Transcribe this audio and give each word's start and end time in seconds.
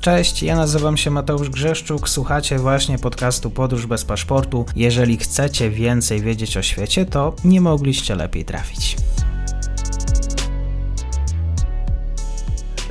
Cześć, 0.00 0.42
ja 0.42 0.56
nazywam 0.56 0.96
się 0.96 1.10
Mateusz 1.10 1.50
Grzeszczuk, 1.50 2.08
słuchacie 2.08 2.58
właśnie 2.58 2.98
podcastu 2.98 3.50
Podróż 3.50 3.86
bez 3.86 4.04
paszportu. 4.04 4.64
Jeżeli 4.76 5.16
chcecie 5.16 5.70
więcej 5.70 6.20
wiedzieć 6.20 6.56
o 6.56 6.62
świecie, 6.62 7.06
to 7.06 7.34
nie 7.44 7.60
mogliście 7.60 8.14
lepiej 8.14 8.44
trafić. 8.44 8.96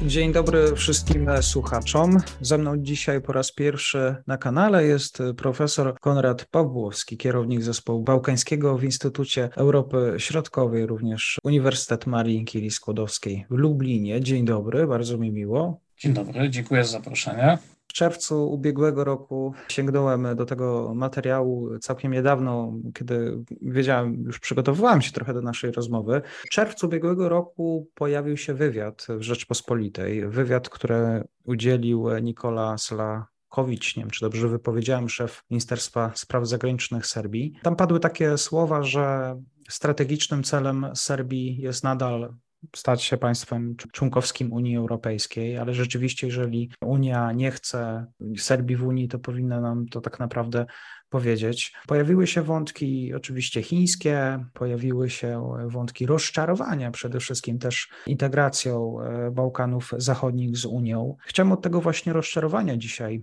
Dzień 0.06 0.34
dobry 0.34 0.76
wszystkim 0.76 1.30
słuchaczom. 1.42 2.18
Ze 2.42 2.58
mną 2.58 2.78
dzisiaj 2.78 3.22
po 3.22 3.34
raz 3.34 3.52
pierwszy 3.52 4.16
na 4.28 4.38
kanale 4.38 4.86
jest 4.86 5.20
profesor 5.38 5.96
Konrad 6.00 6.46
Pawłowski, 6.46 7.18
kierownik 7.18 7.64
zespołu 7.64 8.04
bałkańskiego 8.04 8.78
w 8.78 8.84
Instytucie 8.84 9.50
Europy 9.56 10.16
Środkowej, 10.18 10.86
również 10.86 11.40
Uniwersytet 11.44 12.08
Marii 12.08 12.46
Curie 12.46 12.72
Skłodowskiej 12.72 13.46
w 13.50 13.54
Lublinie. 13.54 14.22
Dzień 14.22 14.46
dobry, 14.46 14.88
bardzo 14.88 15.18
mi 15.18 15.32
miło. 15.32 15.87
Dzień 16.00 16.14
dobry, 16.14 16.50
dziękuję 16.50 16.84
za 16.84 16.92
zaproszenie. 16.92 17.58
W 17.88 17.94
czerwcu 17.94 18.52
ubiegłego 18.52 19.04
roku 19.04 19.54
sięgnąłem 19.70 20.36
do 20.36 20.46
tego 20.46 20.94
materiału 20.96 21.80
całkiem 21.80 22.12
niedawno, 22.12 22.74
kiedy 22.94 23.44
wiedziałem, 23.62 24.24
już 24.24 24.40
przygotowywałem 24.40 25.02
się 25.02 25.12
trochę 25.12 25.34
do 25.34 25.42
naszej 25.42 25.72
rozmowy. 25.72 26.22
W 26.46 26.50
czerwcu 26.50 26.88
ubiegłego 26.88 27.30
roku 27.30 27.88
pojawił 27.96 28.38
się 28.38 28.54
wywiad 28.54 29.08
w 29.10 29.22
Rzeczpospolitej. 29.22 30.30
Wywiad, 30.30 30.70
który 30.70 31.24
udzielił 31.44 32.08
Nikola 32.22 32.78
Slakowicz, 32.78 33.98
nie 33.98 34.04
wiem 34.04 34.10
czy 34.10 34.26
dobrze 34.26 34.48
wypowiedziałem, 34.48 35.10
szef 35.10 35.44
Ministerstwa 35.50 36.12
Spraw 36.16 36.48
Zagranicznych 36.48 37.08
Serbii. 37.08 37.60
Tam 37.64 37.76
padły 37.76 38.00
takie 38.00 38.38
słowa, 38.38 38.84
że 38.84 39.36
strategicznym 39.70 40.44
celem 40.44 40.88
Serbii 40.96 41.58
jest 41.62 41.84
nadal 41.84 42.34
stać 42.76 43.04
się 43.04 43.18
państwem 43.18 43.76
członkowskim 43.94 44.54
Unii 44.54 44.78
Europejskiej, 44.78 45.58
ale 45.58 45.74
rzeczywiście, 45.74 46.28
jeżeli 46.28 46.72
Unia 46.82 47.32
nie 47.32 47.52
chce 47.52 48.06
Serbii 48.38 48.76
w 48.76 48.84
Unii, 48.84 49.08
to 49.08 49.20
powinna 49.20 49.62
nam 49.62 49.86
to 49.88 50.02
tak 50.02 50.20
naprawdę 50.20 50.66
powiedzieć. 51.10 51.74
Pojawiły 51.88 52.28
się 52.28 52.42
wątki 52.42 53.14
oczywiście 53.14 53.64
chińskie, 53.64 54.46
pojawiły 54.54 55.10
się 55.10 55.58
wątki 55.68 56.06
rozczarowania 56.06 56.92
przede 56.92 57.20
wszystkim 57.20 57.60
też 57.60 57.90
integracją 58.08 59.02
e, 59.02 59.32
Bałkanów 59.32 59.92
Zachodnich 59.98 60.58
z 60.58 60.66
Unią. 60.66 61.16
Chciałem 61.22 61.52
od 61.52 61.62
tego 61.62 61.82
właśnie 61.82 62.14
rozczarowania 62.14 62.78
dzisiaj 62.78 63.22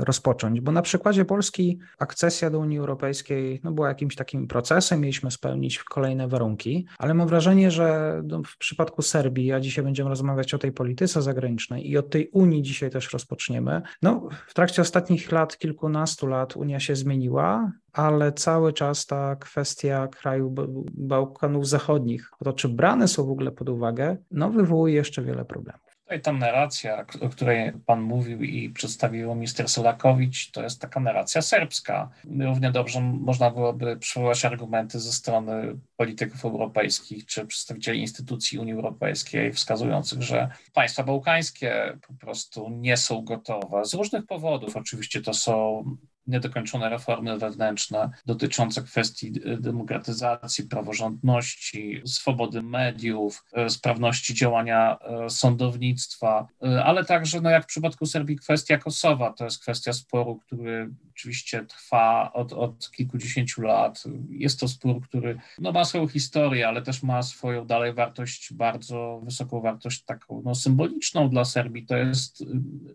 rozpocząć, 0.00 0.60
bo 0.60 0.72
na 0.72 0.82
przykładzie 0.82 1.24
Polski 1.24 1.78
akcesja 1.98 2.50
do 2.50 2.58
Unii 2.58 2.78
Europejskiej 2.78 3.60
no, 3.64 3.72
była 3.72 3.88
jakimś 3.88 4.16
takim 4.16 4.46
procesem, 4.46 5.00
mieliśmy 5.00 5.30
spełnić 5.30 5.78
kolejne 5.78 6.28
warunki, 6.28 6.86
ale 6.98 7.14
mam 7.14 7.28
wrażenie, 7.28 7.70
że 7.70 8.20
no, 8.24 8.42
w 8.42 8.58
przypadku 8.58 9.02
Serbii, 9.02 9.52
a 9.52 9.60
dzisiaj 9.60 9.84
będziemy 9.84 10.10
rozmawiać 10.10 10.54
o 10.54 10.58
tej 10.58 10.72
polityce 10.72 11.22
zagranicznej 11.22 11.90
i 11.90 11.96
od 11.98 12.10
tej 12.10 12.28
Unii 12.28 12.62
dzisiaj 12.62 12.90
też 12.90 13.12
rozpoczniemy, 13.12 13.82
no 14.02 14.28
w 14.46 14.54
trakcie 14.54 14.82
ostatnich 14.82 15.32
lat, 15.32 15.58
kilkunastu 15.58 16.26
lat 16.26 16.56
Unia 16.56 16.80
się 16.80 16.96
zmieniła, 16.96 17.72
ale 17.92 18.32
cały 18.32 18.72
czas 18.72 19.06
ta 19.06 19.36
kwestia 19.36 20.08
kraju 20.08 20.54
Bałkanów 20.94 21.68
Zachodnich, 21.68 22.30
to 22.44 22.52
czy 22.52 22.68
brane 22.68 23.08
są 23.08 23.26
w 23.26 23.30
ogóle 23.30 23.50
pod 23.50 23.68
uwagę, 23.68 24.16
no 24.30 24.50
wywołuje 24.50 24.94
jeszcze 24.94 25.22
wiele 25.22 25.44
problemów. 25.44 25.85
Tutaj 26.06 26.20
ta 26.20 26.32
narracja, 26.32 27.06
o 27.20 27.28
której 27.28 27.72
Pan 27.86 28.00
mówił 28.00 28.42
i 28.42 28.70
przedstawił 28.70 29.34
minister 29.34 29.68
Solakowicz, 29.68 30.50
to 30.50 30.62
jest 30.62 30.80
taka 30.80 31.00
narracja 31.00 31.42
serbska. 31.42 32.10
Równie 32.40 32.70
dobrze 32.70 33.00
można 33.00 33.50
byłoby 33.50 33.96
przywołać 33.96 34.44
argumenty 34.44 35.00
ze 35.00 35.12
strony 35.12 35.78
polityków 35.96 36.44
europejskich 36.44 37.26
czy 37.26 37.46
przedstawicieli 37.46 38.00
instytucji 38.00 38.58
Unii 38.58 38.72
Europejskiej, 38.72 39.52
wskazujących, 39.52 40.22
że 40.22 40.48
państwa 40.72 41.02
bałkańskie 41.02 41.98
po 42.08 42.14
prostu 42.14 42.70
nie 42.70 42.96
są 42.96 43.22
gotowe 43.22 43.84
z 43.84 43.94
różnych 43.94 44.26
powodów. 44.26 44.76
Oczywiście 44.76 45.22
to 45.22 45.34
są 45.34 45.84
niedokończone 46.26 46.88
reformy 46.88 47.38
wewnętrzne 47.38 48.10
dotyczące 48.26 48.82
kwestii 48.82 49.32
demokratyzacji, 49.60 50.64
praworządności, 50.64 52.02
swobody 52.04 52.62
mediów, 52.62 53.44
e, 53.52 53.70
sprawności 53.70 54.34
działania 54.34 54.98
e, 55.00 55.30
sądownictwa, 55.30 56.46
e, 56.62 56.84
ale 56.84 57.04
także, 57.04 57.40
no 57.40 57.50
jak 57.50 57.64
w 57.64 57.66
przypadku 57.66 58.06
Serbii, 58.06 58.36
kwestia 58.36 58.78
Kosowa. 58.78 59.32
To 59.32 59.44
jest 59.44 59.62
kwestia 59.62 59.92
sporu, 59.92 60.40
który 60.46 60.90
oczywiście 61.16 61.64
trwa 61.64 62.32
od, 62.32 62.52
od 62.52 62.90
kilkudziesięciu 62.90 63.62
lat. 63.62 64.04
Jest 64.30 64.60
to 64.60 64.68
spór, 64.68 65.00
który 65.00 65.38
no, 65.58 65.72
ma 65.72 65.84
swoją 65.84 66.08
historię, 66.08 66.68
ale 66.68 66.82
też 66.82 67.02
ma 67.02 67.22
swoją 67.22 67.66
dalej 67.66 67.94
wartość, 67.94 68.52
bardzo 68.52 69.20
wysoką 69.24 69.60
wartość 69.60 70.04
taką 70.04 70.42
no, 70.44 70.54
symboliczną 70.54 71.30
dla 71.30 71.44
Serbii. 71.44 71.86
To 71.86 71.96
jest 71.96 72.44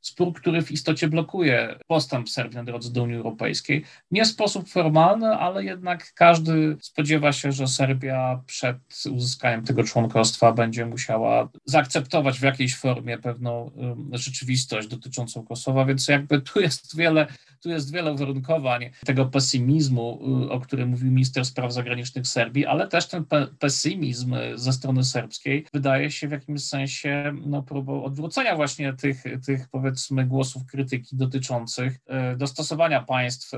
spór, 0.02 0.34
który 0.34 0.62
w 0.62 0.72
istocie 0.72 1.08
blokuje 1.08 1.80
postęp 1.88 2.30
Serbii 2.30 2.56
na 2.56 2.64
drodze 2.64 2.92
do 2.92 3.04
Unii 3.04 3.16
Europejskiej. 3.16 3.84
Nie 4.12 4.26
w 4.26 4.28
sposób 4.28 4.70
formalny, 4.70 5.28
ale 5.28 5.64
jednak 5.64 6.14
każdy 6.14 6.78
spodziewa 6.82 7.32
się, 7.32 7.52
że 7.52 7.68
Serbia 7.68 8.42
przed 8.46 8.78
uzyskaniem 9.12 9.66
tego 9.66 9.84
członkostwa 9.84 10.52
będzie 10.52 10.86
musiała 10.86 11.50
zaakceptować 11.66 12.40
w 12.40 12.44
jakiejś 12.44 12.76
formie 12.76 13.18
pewną 13.18 13.72
rzeczywistość 14.12 14.88
dotyczącą 14.88 15.46
Kosowa, 15.46 15.86
więc 15.86 16.08
jakby 16.08 16.42
tu 16.42 16.62
jest 16.62 16.98
wiele, 16.98 17.28
tu 17.62 17.70
jest 17.70 17.94
wiele 17.94 18.11
uwarunkowań 18.12 18.90
tego 19.06 19.26
pesymizmu, 19.26 20.20
y, 20.46 20.52
o 20.52 20.60
którym 20.60 20.90
mówił 20.90 21.12
minister 21.12 21.46
spraw 21.46 21.74
zagranicznych 21.74 22.28
Serbii, 22.28 22.66
ale 22.66 22.88
też 22.88 23.08
ten 23.08 23.26
pe 23.26 23.48
pesymizm 23.60 24.36
ze 24.56 24.74
strony 24.74 25.04
serbskiej 25.04 25.66
wydaje 25.74 26.12
się 26.12 26.28
w 26.28 26.32
jakimś 26.32 26.64
sensie 26.64 27.34
no, 27.46 27.64
próbą 27.64 28.04
odwrócenia 28.04 28.56
właśnie 28.56 28.94
tych, 28.94 29.24
tych 29.46 29.70
powiedzmy 29.70 30.26
głosów 30.26 30.66
krytyki 30.66 31.16
dotyczących 31.16 32.00
y, 32.34 32.38
dostosowania 32.38 33.04
państw 33.04 33.54
y, 33.54 33.58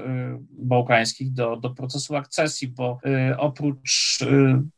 bałkańskich 0.52 1.34
do, 1.34 1.58
do 1.58 1.70
procesu 1.70 2.16
akcesji, 2.16 2.68
bo 2.68 3.00
oprócz 3.38 4.20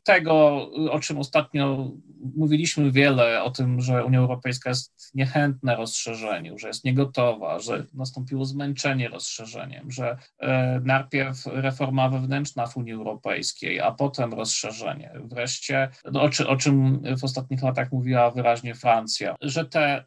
tego, 0.04 0.68
o 0.92 1.00
czym 1.00 1.18
ostatnio 1.18 1.92
mówiliśmy 2.36 2.92
wiele, 2.92 3.44
o 3.44 3.52
tym, 3.52 3.82
że 3.82 4.06
Unia 4.06 4.20
Europejska 4.20 4.70
jest 4.70 5.12
niechętna 5.16 5.76
rozszerzeniu, 5.76 6.58
że 6.58 6.68
jest 6.68 6.84
niegotowa, 6.84 7.60
że 7.60 7.86
nastąpiło 7.94 8.46
zmęczenie 8.46 9.10
rozszerzeniem, 9.10 9.65
że 9.88 10.18
e, 10.40 10.82
najpierw 10.84 11.46
reforma 11.46 12.10
wewnętrzna 12.10 12.68
w 12.68 12.78
Unii 12.78 12.94
Europejskiej, 12.94 13.80
a 13.80 13.92
potem 13.92 14.34
rozszerzenie. 14.34 15.12
Wreszcie, 15.24 15.90
no, 16.12 16.22
o, 16.22 16.30
czy, 16.30 16.48
o 16.48 16.56
czym 16.56 17.04
w 17.20 17.24
ostatnich 17.24 17.64
latach 17.64 17.92
mówiła 17.92 18.32
wyraźnie 18.32 18.76
Francja, 18.76 19.36
że 19.42 19.66
te 19.66 19.82
e, 19.82 20.04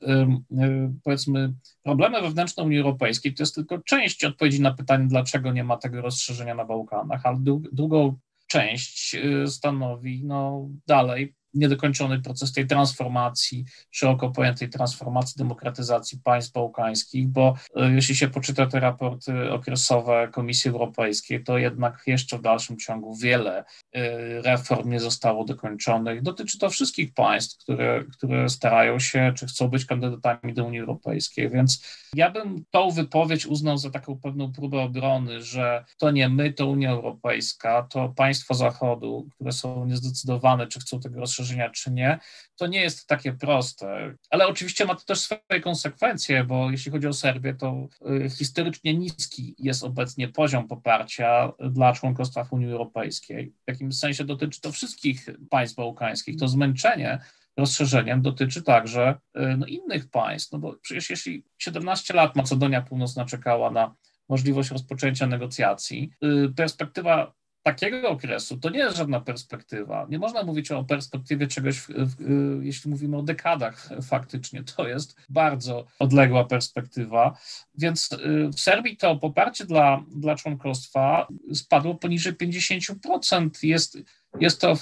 powiedzmy 1.05 1.53
problemy 1.83 2.23
wewnętrzne 2.23 2.63
Unii 2.63 2.79
Europejskiej 2.79 3.35
to 3.35 3.43
jest 3.43 3.55
tylko 3.55 3.79
część 3.79 4.25
odpowiedzi 4.25 4.63
na 4.63 4.75
pytanie, 4.75 5.07
dlaczego 5.09 5.53
nie 5.53 5.65
ma 5.65 5.77
tego 5.77 6.01
rozszerzenia 6.01 6.55
na 6.55 6.65
Bałkanach, 6.65 7.27
ale 7.27 7.39
drugą 7.73 8.19
część 8.47 9.15
e, 9.15 9.47
stanowi 9.47 10.25
no, 10.25 10.69
dalej 10.87 11.35
niedokończony 11.55 12.23
proces 12.23 12.53
tej 12.53 12.67
transformacji, 12.67 13.65
szeroko 13.91 14.31
pojętej 14.31 14.69
transformacji, 14.69 15.35
demokratyzacji 15.39 16.19
państw 16.25 16.53
bałkańskich, 16.53 17.29
bo 17.29 17.55
e, 17.77 17.91
jeśli 17.91 18.17
się 18.17 18.29
poczyta 18.29 18.67
te 18.67 18.81
raporty 18.81 19.53
okresowe 19.53 20.29
Komisji 20.33 20.71
Europejskiej, 20.71 21.45
to 21.45 21.59
jednak 21.59 22.03
jeszcze 22.07 22.39
w 22.39 22.43
dalszym 22.43 22.79
ciągu 22.79 23.17
wiele 23.17 23.65
e, 23.93 24.43
reform 24.43 24.91
nie 24.91 25.01
zostało 25.01 25.45
dokończonych. 25.45 26.23
Dotyczy 26.23 26.59
to 26.59 26.71
wszystkich 26.71 27.15
państw, 27.15 27.59
które, 27.59 28.05
które 28.13 28.49
starają 28.49 28.99
się, 28.99 29.33
czy 29.37 29.47
chcą 29.47 29.69
być 29.69 29.85
kandydatami 29.85 30.55
do 30.55 30.65
Unii 30.65 30.81
Europejskiej, 30.81 31.51
więc 31.51 31.85
ja 32.15 32.31
bym 32.31 32.65
tą 32.71 32.91
wypowiedź 32.91 33.47
uznał 33.47 33.79
za 33.79 33.91
taką 33.91 34.21
pewną 34.21 34.53
próbę 34.53 34.81
obrony, 34.81 35.43
że 35.43 35.85
to 35.99 36.11
nie 36.11 36.29
my, 36.29 36.53
to 36.53 36.67
Unia 36.67 36.91
Europejska, 36.91 37.83
to 37.83 38.09
państwa 38.09 38.55
Zachodu, 38.55 39.29
które 39.35 39.53
są 39.53 39.87
niezdecydowane, 39.87 40.67
czy 40.67 40.81
chcą 40.81 41.01
tego 41.01 41.21
rozszerzenia, 41.21 41.38
rozszerzenia, 41.39 41.71
czy 41.71 41.91
nie, 41.91 42.19
to 42.57 42.67
nie 42.67 42.81
jest 42.81 43.07
takie 43.07 43.33
proste. 43.33 44.15
Ale 44.31 44.47
oczywiście 44.47 44.85
ma 44.85 44.95
to 44.95 45.05
też 45.05 45.21
swoje 45.21 45.61
konsekwencje, 45.63 46.45
bo 46.45 46.71
jeśli 46.71 46.93
chodzi 46.93 47.07
o 47.07 47.13
Serbię, 47.13 47.55
to 47.55 47.89
y, 48.25 48.31
historycznie 48.31 48.95
niski 48.95 49.55
jest 49.59 49.85
obecnie 49.85 50.29
poziom 50.29 50.69
poparcia 50.69 51.53
dla 51.71 51.93
członkostwa 51.93 52.45
w 52.45 52.53
Unii 52.53 52.73
Europejskiej. 52.73 53.53
W 53.67 53.71
jakimś 53.71 53.99
sensie 53.99 54.25
dotyczy 54.25 54.61
to 54.61 54.73
wszystkich 54.73 55.29
państw 55.51 55.77
bałkańskich. 55.77 56.37
To 56.37 56.49
zmęczenie 56.49 57.19
rozszerzeniem 57.57 58.23
dotyczy 58.23 58.63
także 58.63 59.15
y, 59.37 59.57
no, 59.57 59.67
innych 59.67 60.11
państw, 60.11 60.53
no 60.53 60.59
bo 60.59 60.77
przecież 60.83 61.11
jeśli 61.11 61.45
17 61.59 62.15
lat 62.15 62.37
Macedonia 62.37 62.83
Północna 62.83 63.25
czekała 63.25 63.71
na 63.71 63.95
możliwość 64.29 64.71
rozpoczęcia 64.71 65.27
negocjacji, 65.27 66.11
y, 66.25 66.55
perspektywa 66.55 67.38
takiego 67.73 68.09
okresu 68.09 68.57
to 68.57 68.71
nie 68.71 68.79
jest 68.79 68.97
żadna 68.97 69.21
perspektywa. 69.21 70.07
Nie 70.11 70.19
można 70.19 70.43
mówić 70.43 70.71
o 70.71 70.85
perspektywie 70.85 71.47
czegoś, 71.47 71.79
w, 71.79 71.89
w, 71.89 72.65
jeśli 72.65 72.91
mówimy 72.91 73.17
o 73.17 73.23
dekadach 73.23 73.89
faktycznie. 74.03 74.63
To 74.65 74.89
jest 74.89 75.17
bardzo 75.29 75.87
odległa 75.99 76.45
perspektywa. 76.45 77.39
Więc 77.75 78.13
y, 78.13 78.49
w 78.49 78.61
Serbii 78.61 78.97
to 78.97 79.17
poparcie 79.17 79.65
dla, 79.65 80.05
dla 80.17 80.37
członkostwa 80.37 81.27
spadło 81.55 81.95
poniżej 81.95 82.33
50%. 82.33 83.51
Jest, 83.63 83.99
jest 84.41 84.61
to 84.61 84.75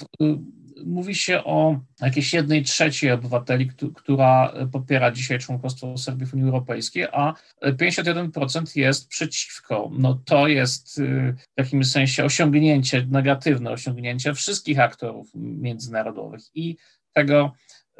mówi 0.85 1.15
się 1.15 1.43
o 1.43 1.79
jakiejś 2.01 2.33
jednej 2.33 2.63
trzeciej 2.63 3.11
obywateli, 3.11 3.71
która 3.95 4.53
popiera 4.71 5.11
dzisiaj 5.11 5.39
członkostwo 5.39 5.97
Serbii 5.97 6.27
w 6.27 6.33
Unii 6.33 6.45
Europejskiej, 6.45 7.07
a 7.11 7.33
51% 7.63 8.77
jest 8.77 9.07
przeciwko. 9.07 9.91
No 9.93 10.13
to 10.25 10.47
jest 10.47 10.97
y, 10.97 11.35
w 11.55 11.59
jakimś 11.59 11.91
sensie 11.91 12.25
osiągnięcie, 12.25 13.07
negatywne 13.09 13.71
osiągnięcie 13.71 14.33
wszystkich 14.33 14.79
aktorów 14.79 15.31
międzynarodowych 15.35 16.41
i 16.55 16.77
tego 17.13 17.51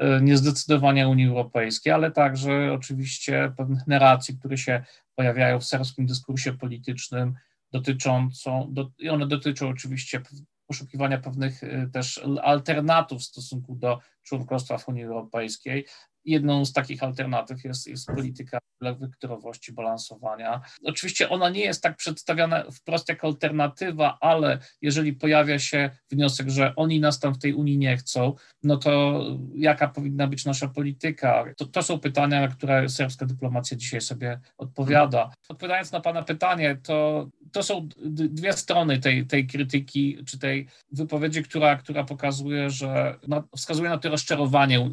y, 0.01 0.21
niezdecydowania 0.21 1.09
Unii 1.09 1.27
Europejskiej, 1.27 1.94
ale 1.94 2.12
także 2.12 2.74
oczywiście 2.74 3.53
pewnych 3.57 3.88
narracji, 3.88 4.38
które 4.39 4.57
się 4.57 4.83
pojawiają 5.15 5.59
w 5.59 5.65
serbskim 5.65 6.06
dyskursie 6.06 6.53
politycznym, 6.53 7.33
dotyczącą, 7.71 8.68
do, 8.71 8.91
i 9.00 9.09
one 9.09 9.27
dotyczą 9.27 9.69
oczywiście 9.69 10.21
poszukiwania 10.68 11.18
pewnych 11.18 11.64
y, 11.64 11.90
też 11.94 12.22
alternatyw 12.44 13.19
w 13.19 13.24
stosunku 13.24 13.75
do 13.75 14.00
członkostwa 14.24 14.78
w 14.78 14.88
Unii 14.88 15.04
Europejskiej. 15.04 15.86
Jedną 16.27 16.65
z 16.65 16.74
takich 16.74 17.03
alternatyw 17.03 17.63
jest, 17.63 17.88
jest 17.88 18.07
polityka 18.07 18.59
wyktorowości, 19.00 19.74
balansowania. 19.74 20.62
Oczywiście 20.83 21.29
ona 21.29 21.50
nie 21.50 21.62
jest 21.62 21.83
tak 21.83 21.97
przedstawiana 21.97 22.63
wprost 22.71 23.09
jako 23.09 23.27
alternatywa, 23.27 24.18
ale 24.21 24.59
jeżeli 24.81 25.13
pojawia 25.13 25.59
się 25.59 25.89
wniosek, 26.12 26.50
że 26.50 26.75
oni 26.75 27.00
nas 27.00 27.19
tam 27.19 27.33
w 27.33 27.39
tej 27.39 27.53
Unii 27.53 27.77
nie 27.77 27.97
chcą, 27.97 28.33
no 28.63 28.77
to 28.77 29.24
jaka 29.56 29.88
powinna 29.88 30.27
być 30.27 30.45
nasza 30.45 30.68
polityka? 30.68 31.45
To, 31.57 31.65
to 31.65 31.83
są 31.83 32.00
pytania, 32.00 32.41
na 32.41 32.47
które 32.47 32.89
serbska 32.89 33.25
dyplomacja 33.25 33.77
dzisiaj 33.77 34.01
sobie 34.01 34.39
odpowiada. 34.57 35.31
Odpowiadając 35.50 35.91
na 35.91 36.01
Pana 36.01 36.24
pytanie, 36.24 36.77
to, 36.83 37.29
to 37.51 37.63
są 37.63 37.89
dwie 38.12 38.53
strony 38.53 39.00
tej, 39.00 39.27
tej 39.27 39.47
krytyki, 39.47 40.18
czy 40.25 40.39
tej 40.39 40.68
wypowiedzi, 40.91 41.44
która, 41.44 41.75
która 41.75 42.03
pokazuje, 42.03 42.69
że 42.69 43.15
no, 43.27 43.44
wskazuje 43.56 43.89
na 43.89 43.97
to 43.97 44.09
rozczarowanie 44.09 44.79
y, 44.79 44.91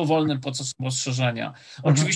powolnym 0.00 0.40
procesem 0.40 0.84
rozszerzenia. 0.84 1.52
Mhm. 1.84 2.06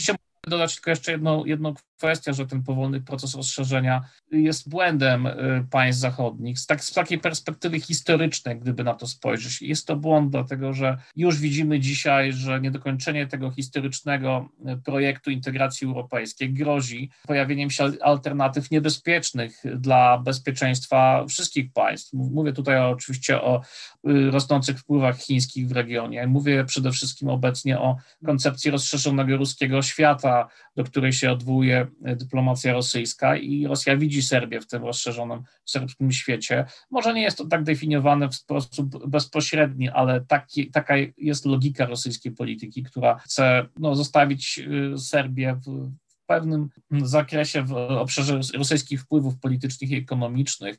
Dodać 0.47 0.75
tylko 0.75 0.91
jeszcze 0.91 1.13
jedną, 1.13 1.45
jedną 1.45 1.75
kwestia, 1.97 2.33
że 2.33 2.47
ten 2.47 2.63
powolny 2.63 3.01
proces 3.01 3.35
rozszerzenia 3.35 4.05
jest 4.31 4.69
błędem 4.69 5.27
y, 5.27 5.67
państw 5.71 6.01
zachodnich. 6.01 6.59
Z, 6.59 6.67
tak, 6.67 6.85
z 6.85 6.93
takiej 6.93 7.19
perspektywy 7.19 7.81
historycznej, 7.81 8.61
gdyby 8.61 8.85
na 8.85 8.95
to 8.95 9.07
spojrzeć, 9.07 9.63
jest 9.63 9.87
to 9.87 9.97
błąd, 9.97 10.31
dlatego 10.31 10.73
że 10.73 10.99
już 11.17 11.39
widzimy 11.39 11.81
dzisiaj, 11.81 12.33
że 12.33 12.61
niedokończenie 12.61 13.27
tego 13.27 13.51
historycznego 13.51 14.49
y, 14.69 14.77
projektu 14.77 15.31
integracji 15.31 15.87
europejskiej 15.87 16.53
grozi 16.53 17.11
pojawieniem 17.27 17.71
się 17.71 17.93
alternatyw 18.01 18.71
niebezpiecznych 18.71 19.63
dla 19.77 20.19
bezpieczeństwa 20.19 21.25
wszystkich 21.29 21.73
państw. 21.73 22.13
Mówię 22.13 22.53
tutaj 22.53 22.79
oczywiście 22.79 23.43
o 23.43 23.61
y, 24.09 24.31
rosnących 24.31 24.79
wpływach 24.79 25.19
chińskich 25.19 25.69
w 25.69 25.73
regionie. 25.73 26.27
Mówię 26.27 26.65
przede 26.65 26.93
wszystkim 26.93 27.29
obecnie 27.29 27.79
o 27.79 27.97
koncepcji 28.27 28.71
rozszerzonego 28.71 29.37
ruskiego 29.37 29.83
świata, 29.83 30.34
do 30.77 30.85
której 30.85 31.13
się 31.13 31.33
odwołuje 31.33 31.87
dyplomacja 32.01 32.73
rosyjska 32.73 33.37
i 33.37 33.67
Rosja 33.67 33.97
widzi 33.97 34.23
Serbię 34.23 34.61
w 34.61 34.67
tym 34.67 34.85
rozszerzonym 34.85 35.43
serbskim 35.65 36.13
świecie. 36.13 36.65
Może 36.91 37.15
nie 37.15 37.23
jest 37.23 37.39
to 37.39 37.47
tak 37.47 37.63
definiowane 37.63 38.29
w 38.29 38.35
sposób 38.35 39.09
bezpośredni, 39.09 39.89
ale 39.89 40.21
taki, 40.21 40.71
taka 40.71 40.95
jest 41.19 41.47
logika 41.47 41.87
rosyjskiej 41.87 42.33
polityki, 42.33 42.83
która 42.83 43.19
chce 43.19 43.67
no, 43.79 43.95
zostawić 43.95 44.59
y, 44.59 44.99
Serbię 44.99 45.61
w, 45.67 45.91
w 46.07 46.27
pewnym 46.27 46.69
zakresie 46.91 47.63
w 47.63 47.73
obszarze 47.73 48.41
rosyjskich 48.55 49.01
wpływów 49.03 49.39
politycznych 49.41 49.91
i 49.91 49.97
ekonomicznych, 49.97 50.77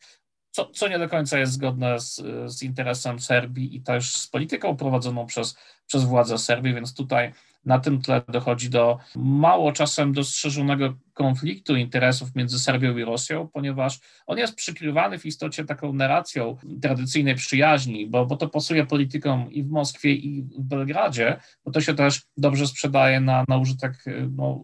co, 0.52 0.66
co 0.66 0.88
nie 0.88 1.00
do 1.00 1.10
końca 1.10 1.40
jest 1.40 1.54
zgodne 1.54 2.00
z, 2.00 2.22
z 2.46 2.64
interesem 2.64 3.20
Serbii 3.20 3.76
i 3.76 3.82
też 3.82 4.16
z 4.16 4.28
polityką 4.28 4.78
prowadzoną 4.78 5.26
przez, 5.26 5.58
przez 5.88 6.04
władze 6.04 6.38
Serbii, 6.38 6.74
więc 6.74 6.94
tutaj 6.94 7.34
na 7.66 7.80
tym 7.80 8.02
tle 8.02 8.22
dochodzi 8.28 8.70
do 8.70 8.98
mało 9.16 9.72
czasem 9.72 10.14
dostrzeżonego 10.14 10.94
konfliktu 11.14 11.76
interesów 11.76 12.36
między 12.36 12.60
Serbią 12.60 12.98
i 12.98 13.04
Rosją, 13.04 13.48
ponieważ 13.54 14.00
on 14.28 14.38
jest 14.38 14.56
przykrywany 14.56 15.20
w 15.20 15.26
istocie 15.26 15.66
taką 15.66 15.94
narracją 15.94 16.58
tradycyjnej 16.82 17.36
przyjaźni, 17.36 18.08
bo, 18.08 18.26
bo 18.26 18.38
to 18.38 18.50
pasuje 18.50 18.86
politykom 18.86 19.52
i 19.52 19.64
w 19.64 19.70
Moskwie, 19.70 20.14
i 20.14 20.44
w 20.44 20.62
Belgradzie, 20.62 21.40
bo 21.66 21.72
to 21.72 21.82
się 21.82 21.94
też 21.94 22.22
dobrze 22.38 22.68
sprzedaje 22.68 23.20
na, 23.20 23.46
na 23.48 23.58
użytek 23.58 24.06
no, 24.32 24.64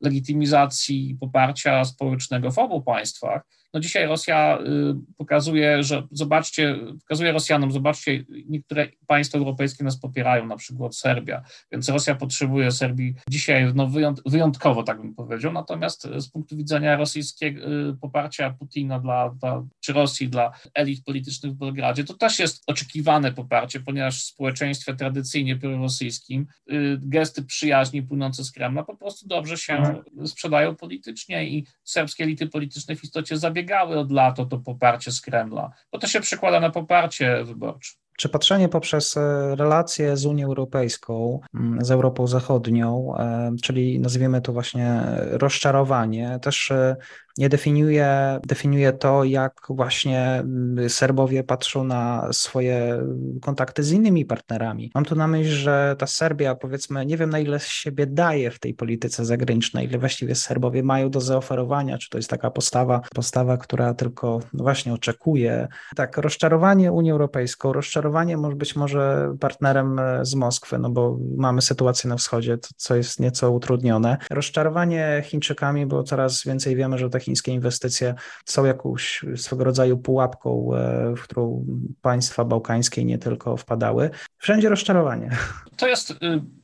legitymizacji 0.00 1.16
poparcia 1.20 1.84
społecznego 1.84 2.50
w 2.50 2.58
obu 2.58 2.82
państwach. 2.82 3.42
No 3.76 3.80
dzisiaj 3.80 4.06
Rosja 4.06 4.58
y, 4.58 5.14
pokazuje, 5.16 5.82
że 5.82 6.02
zobaczcie, 6.10 6.76
pokazuje 7.00 7.32
Rosjanom, 7.32 7.72
zobaczcie, 7.72 8.24
niektóre 8.48 8.88
państwa 9.06 9.38
europejskie 9.38 9.84
nas 9.84 10.00
popierają, 10.00 10.46
na 10.46 10.56
przykład 10.56 10.96
Serbia, 10.96 11.42
więc 11.72 11.88
Rosja 11.88 12.14
potrzebuje 12.14 12.72
Serbii 12.72 13.14
dzisiaj 13.30 13.72
no 13.74 13.90
wyjątkowo, 14.26 14.82
tak 14.82 15.00
bym 15.00 15.14
powiedział, 15.14 15.52
natomiast 15.52 16.08
z 16.16 16.28
punktu 16.28 16.56
widzenia 16.56 16.96
rosyjskiego 16.96 17.60
y, 17.60 17.96
poparcia 18.00 18.50
Putina 18.50 19.00
dla, 19.00 19.30
dla, 19.30 19.64
czy 19.80 19.92
Rosji 19.92 20.28
dla 20.28 20.52
elit 20.74 21.04
politycznych 21.04 21.52
w 21.52 21.56
Belgradzie, 21.56 22.04
to 22.04 22.14
też 22.14 22.38
jest 22.38 22.62
oczekiwane 22.66 23.32
poparcie, 23.32 23.80
ponieważ 23.80 24.22
w 24.22 24.26
społeczeństwie 24.26 24.94
tradycyjnie 24.94 25.56
prorosyjskim 25.56 26.46
y, 26.72 26.98
gesty 27.02 27.42
przyjaźni 27.42 28.02
płynące 28.02 28.44
z 28.44 28.52
Kremla 28.52 28.82
po 28.82 28.96
prostu 28.96 29.28
dobrze 29.28 29.56
się 29.56 29.74
mhm. 29.74 30.28
sprzedają 30.28 30.76
politycznie 30.76 31.48
i 31.48 31.66
serbskie 31.84 32.24
elity 32.24 32.46
polityczne 32.46 32.96
w 32.96 33.04
istocie 33.04 33.38
zabiegają 33.38 33.65
zabiegały 33.66 33.98
od 33.98 34.12
lat 34.12 34.40
o 34.40 34.46
to 34.46 34.58
poparcie 34.58 35.12
z 35.12 35.20
Kremla, 35.20 35.70
bo 35.92 35.98
to 35.98 36.06
się 36.06 36.20
przekłada 36.20 36.60
na 36.60 36.70
poparcie 36.70 37.44
wyborcze. 37.44 37.92
Czy 38.18 38.28
patrzenie 38.28 38.68
poprzez 38.68 39.16
e, 39.16 39.56
relacje 39.56 40.16
z 40.16 40.26
Unią 40.26 40.46
Europejską, 40.46 41.40
mm, 41.54 41.84
z 41.84 41.90
Europą 41.90 42.26
Zachodnią, 42.26 43.14
e, 43.18 43.50
czyli 43.62 44.00
nazwijmy 44.00 44.40
to 44.40 44.52
właśnie 44.52 45.02
rozczarowanie, 45.30 46.38
też 46.42 46.70
e, 46.70 46.96
nie 47.38 47.48
definiuje, 47.48 48.40
definiuje 48.46 48.92
to, 48.92 49.24
jak 49.24 49.60
właśnie 49.68 50.20
mm, 50.20 50.90
Serbowie 50.90 51.44
patrzą 51.44 51.84
na 51.84 52.28
swoje 52.32 53.02
kontakty 53.42 53.82
z 53.82 53.92
innymi 53.92 54.24
partnerami. 54.24 54.90
Mam 54.94 55.04
tu 55.04 55.14
na 55.14 55.26
myśl, 55.26 55.50
że 55.50 55.96
ta 55.98 56.06
Serbia, 56.06 56.54
powiedzmy, 56.54 57.06
nie 57.06 57.16
wiem 57.16 57.30
na 57.30 57.38
ile 57.38 57.60
siebie 57.60 58.06
daje 58.06 58.50
w 58.50 58.58
tej 58.58 58.74
polityce 58.74 59.24
zagranicznej, 59.24 59.86
ile 59.86 59.98
właściwie 59.98 60.34
Serbowie 60.34 60.82
mają 60.82 61.10
do 61.10 61.20
zaoferowania, 61.20 61.98
czy 61.98 62.10
to 62.10 62.18
jest 62.18 62.30
taka 62.30 62.50
postawa, 62.50 63.00
postawa, 63.14 63.56
która 63.56 63.94
tylko 63.94 64.40
no 64.52 64.64
właśnie 64.64 64.92
oczekuje. 64.92 65.68
Tak, 65.96 66.18
rozczarowanie 66.18 66.92
Unią 66.92 67.12
Europejską, 67.12 67.72
rozczarowanie 67.72 68.36
może 68.36 68.56
być 68.56 68.76
może 68.76 69.34
partnerem 69.40 69.98
e, 69.98 70.24
z 70.24 70.34
Moskwy, 70.34 70.78
no 70.78 70.90
bo 70.90 71.18
mamy 71.36 71.62
sytuację 71.62 72.10
na 72.10 72.16
wschodzie, 72.16 72.58
co 72.76 72.96
jest 72.96 73.20
nieco 73.20 73.50
utrudnione. 73.50 74.16
Rozczarowanie 74.30 75.22
Chińczykami, 75.24 75.86
bo 75.86 76.02
coraz 76.02 76.44
więcej 76.44 76.76
wiemy, 76.76 76.98
że 76.98 77.10
te 77.10 77.20
chińskie 77.26 77.52
inwestycje 77.52 78.14
są 78.44 78.64
jakąś 78.64 79.24
swego 79.36 79.64
rodzaju 79.64 79.98
pułapką, 79.98 80.70
e, 80.74 81.14
w 81.16 81.22
którą 81.22 81.66
państwa 82.02 82.44
bałkańskie 82.44 83.04
nie 83.04 83.18
tylko 83.18 83.56
wpadały. 83.56 84.10
Wszędzie 84.38 84.68
rozczarowanie. 84.68 85.30
To 85.76 85.88
jest. 85.88 86.10
Y, 86.10 86.16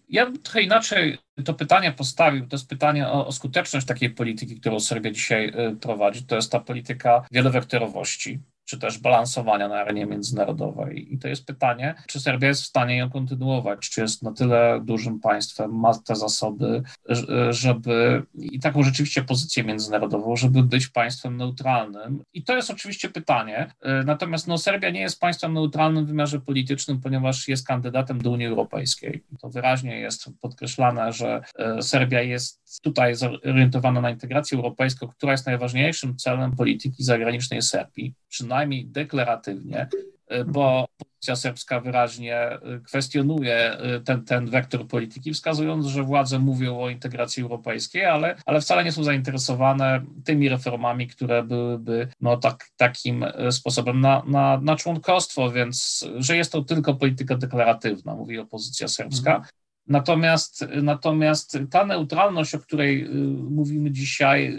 ja 0.09 0.27
bym 0.27 0.43
trochę 0.43 0.63
inaczej 0.63 1.19
to 1.45 1.55
pytanie 1.55 1.93
postawił. 1.93 2.47
To 2.47 2.57
jest 2.57 2.69
pytanie 2.69 3.09
o, 3.09 3.27
o 3.27 3.33
skuteczność 3.33 3.87
takiej 3.87 4.11
polityki, 4.11 4.61
którą 4.61 4.81
Serbia 4.81 5.11
dzisiaj 5.11 5.49
y, 5.49 5.77
prowadzi. 5.77 6.27
To 6.27 6.37
jest 6.37 6.53
ta 6.53 6.61
polityka 6.61 7.23
wielowektorowości 7.31 8.41
czy 8.65 8.79
też 8.79 8.99
balansowania 8.99 9.69
na 9.69 9.75
arenie 9.75 10.07
międzynarodowej. 10.07 11.15
I 11.15 11.19
to 11.19 11.29
jest 11.29 11.47
pytanie, 11.47 11.95
czy 12.07 12.21
Serbia 12.21 12.49
jest 12.49 12.63
w 12.63 12.67
stanie 12.67 12.97
ją 12.97 13.11
kontynuować, 13.11 13.91
czy 13.91 14.01
jest 14.01 14.23
na 14.23 14.33
tyle 14.33 14.81
dużym 14.85 15.21
państwem, 15.21 15.81
ma 15.81 15.99
te 15.99 16.17
zasoby, 16.17 16.83
żeby 17.51 18.23
i 18.35 18.61
taką 18.61 18.83
rzeczywiście 18.83 19.23
pozycję 19.23 19.65
międzynarodową, 19.65 20.37
żeby 20.37 20.63
być 20.63 20.89
państwem 20.89 21.37
neutralnym. 21.37 22.23
I 22.35 22.45
to 22.45 22.57
jest 22.57 22.71
oczywiście 22.71 23.09
pytanie. 23.09 23.71
Natomiast 24.05 24.47
no, 24.47 24.59
Serbia 24.59 24.91
nie 24.91 25.01
jest 25.01 25.21
państwem 25.21 25.53
neutralnym 25.53 26.05
w 26.05 26.09
wymiarze 26.09 26.41
politycznym, 26.41 27.01
ponieważ 27.01 27.49
jest 27.49 27.67
kandydatem 27.67 28.23
do 28.23 28.31
Unii 28.31 28.47
Europejskiej. 28.47 29.25
To 29.41 29.51
wyraźnie 29.51 30.01
jest 30.01 30.31
podkreślane, 30.41 31.13
że 31.13 31.43
e, 31.59 31.83
Serbia 31.83 32.23
jest 32.23 32.81
tutaj 32.83 33.15
zorientowana 33.15 34.01
na 34.01 34.11
integrację 34.11 34.57
europejską, 34.57 35.09
która 35.09 35.33
jest 35.33 35.47
najważniejszym 35.47 36.17
celem 36.17 36.57
polityki 36.57 37.05
zagranicznej 37.05 37.63
Serbii 37.63 38.15
przynajmniej 38.53 38.87
deklaratywnie, 38.87 39.89
y, 40.33 40.45
bo 40.45 40.89
pozycja 40.99 41.37
serbska 41.37 41.81
wyraźnie 41.81 42.59
y, 42.77 42.81
kwestionuje 42.81 43.79
y, 43.97 44.01
ten, 44.01 44.25
ten 44.25 44.51
wektor 44.51 44.89
polityki, 44.89 45.33
wskazując, 45.33 45.87
że 45.87 46.03
władze 46.03 46.39
mówią 46.39 46.81
o 46.81 46.91
integracji 46.91 47.43
europejskiej, 47.43 48.05
ale, 48.05 48.37
ale 48.47 48.61
wcale 48.61 48.85
nie 48.85 48.93
są 48.93 49.05
zainteresowane 49.05 50.03
tymi 50.25 50.49
reformami, 50.49 51.07
które 51.07 51.43
byłyby 51.43 52.09
no, 52.21 52.37
tak, 52.37 52.69
takim 52.77 53.25
sposobem 53.51 54.01
na, 54.01 54.23
na, 54.27 54.61
na 54.63 54.77
członkostwo, 54.77 55.51
więc 55.51 56.07
że 56.17 56.37
jest 56.37 56.53
to 56.53 56.63
tylko 56.63 56.95
polityka 56.95 57.37
deklaratywna, 57.37 58.15
mówi 58.15 58.39
opozycja 58.39 58.89
serbska. 58.89 59.37
Mhm. 59.37 59.53
Natomiast, 59.87 60.67
natomiast 60.83 61.59
ta 61.71 61.87
neutralność, 61.87 62.55
o 62.55 62.59
której 62.59 63.09
mówimy 63.51 63.91
dzisiaj, 63.91 64.59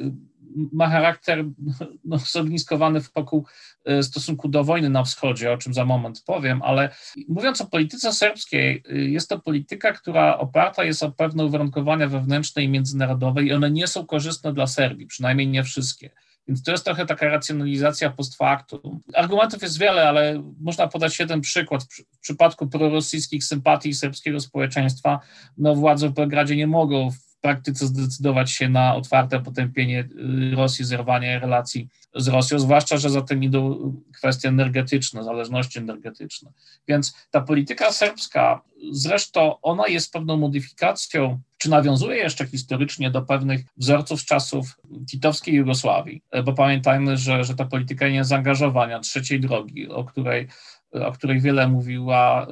ma 0.71 0.89
charakter 0.89 1.45
no, 2.05 2.17
zorganizowany 2.17 3.01
wokół 3.15 3.45
e, 3.85 4.03
stosunku 4.03 4.47
do 4.47 4.63
wojny 4.63 4.89
na 4.89 5.03
wschodzie, 5.03 5.51
o 5.51 5.57
czym 5.57 5.73
za 5.73 5.85
moment 5.85 6.23
powiem, 6.25 6.61
ale 6.61 6.89
mówiąc 7.27 7.61
o 7.61 7.65
polityce 7.65 8.13
serbskiej, 8.13 8.83
e, 8.89 8.95
jest 8.95 9.29
to 9.29 9.39
polityka, 9.39 9.93
która 9.93 10.37
oparta 10.37 10.83
jest 10.83 11.03
o 11.03 11.11
pewne 11.11 11.45
uwarunkowania 11.45 12.07
wewnętrzne 12.07 12.63
i 12.63 12.69
międzynarodowe 12.69 13.43
i 13.43 13.53
one 13.53 13.71
nie 13.71 13.87
są 13.87 14.05
korzystne 14.05 14.53
dla 14.53 14.67
Serbii, 14.67 15.07
przynajmniej 15.07 15.47
nie 15.47 15.63
wszystkie. 15.63 16.09
Więc 16.47 16.63
to 16.63 16.71
jest 16.71 16.85
trochę 16.85 17.05
taka 17.05 17.27
racjonalizacja 17.27 18.09
post 18.09 18.35
factum. 18.35 18.99
Argumentów 19.13 19.61
jest 19.61 19.79
wiele, 19.79 20.09
ale 20.09 20.43
można 20.61 20.87
podać 20.87 21.19
jeden 21.19 21.41
przykład. 21.41 21.83
W 21.83 22.19
przypadku 22.19 22.67
prorosyjskich 22.67 23.43
sympatii 23.43 23.93
serbskiego 23.93 24.39
społeczeństwa, 24.39 25.19
no 25.57 25.75
władze 25.75 26.09
w 26.09 26.13
Belgradzie 26.13 26.55
nie 26.55 26.67
mogą 26.67 27.11
praktyce 27.43 27.87
zdecydować 27.87 28.51
się 28.51 28.69
na 28.69 28.95
otwarte 28.95 29.39
potępienie 29.39 30.09
y, 30.51 30.55
Rosji, 30.55 30.85
zerwanie 30.85 31.39
relacji 31.39 31.89
z 32.15 32.27
Rosją, 32.27 32.59
zwłaszcza, 32.59 32.97
że 32.97 33.09
za 33.09 33.21
tym 33.21 33.43
idą 33.43 33.93
kwestie 34.17 34.47
energetyczne, 34.47 35.23
zależności 35.23 35.79
energetyczne. 35.79 36.51
Więc 36.87 37.15
ta 37.31 37.41
polityka 37.41 37.91
serbska, 37.91 38.61
zresztą 38.91 39.61
ona 39.61 39.87
jest 39.87 40.13
pewną 40.13 40.37
modyfikacją, 40.37 41.39
czy 41.57 41.69
nawiązuje 41.69 42.17
jeszcze 42.17 42.47
historycznie 42.47 43.11
do 43.11 43.21
pewnych 43.21 43.61
wzorców 43.77 44.21
z 44.21 44.25
czasów 44.25 44.79
titowskiej 45.11 45.55
Jugosławii, 45.55 46.23
bo 46.45 46.53
pamiętajmy, 46.53 47.17
że, 47.17 47.43
że 47.43 47.55
ta 47.55 47.65
polityka 47.65 48.09
niezaangażowania 48.09 48.99
trzeciej 48.99 49.39
drogi, 49.39 49.89
o 49.89 50.03
której 50.03 50.47
o 50.93 51.11
której 51.11 51.41
wiele 51.41 51.67
mówiła 51.67 52.47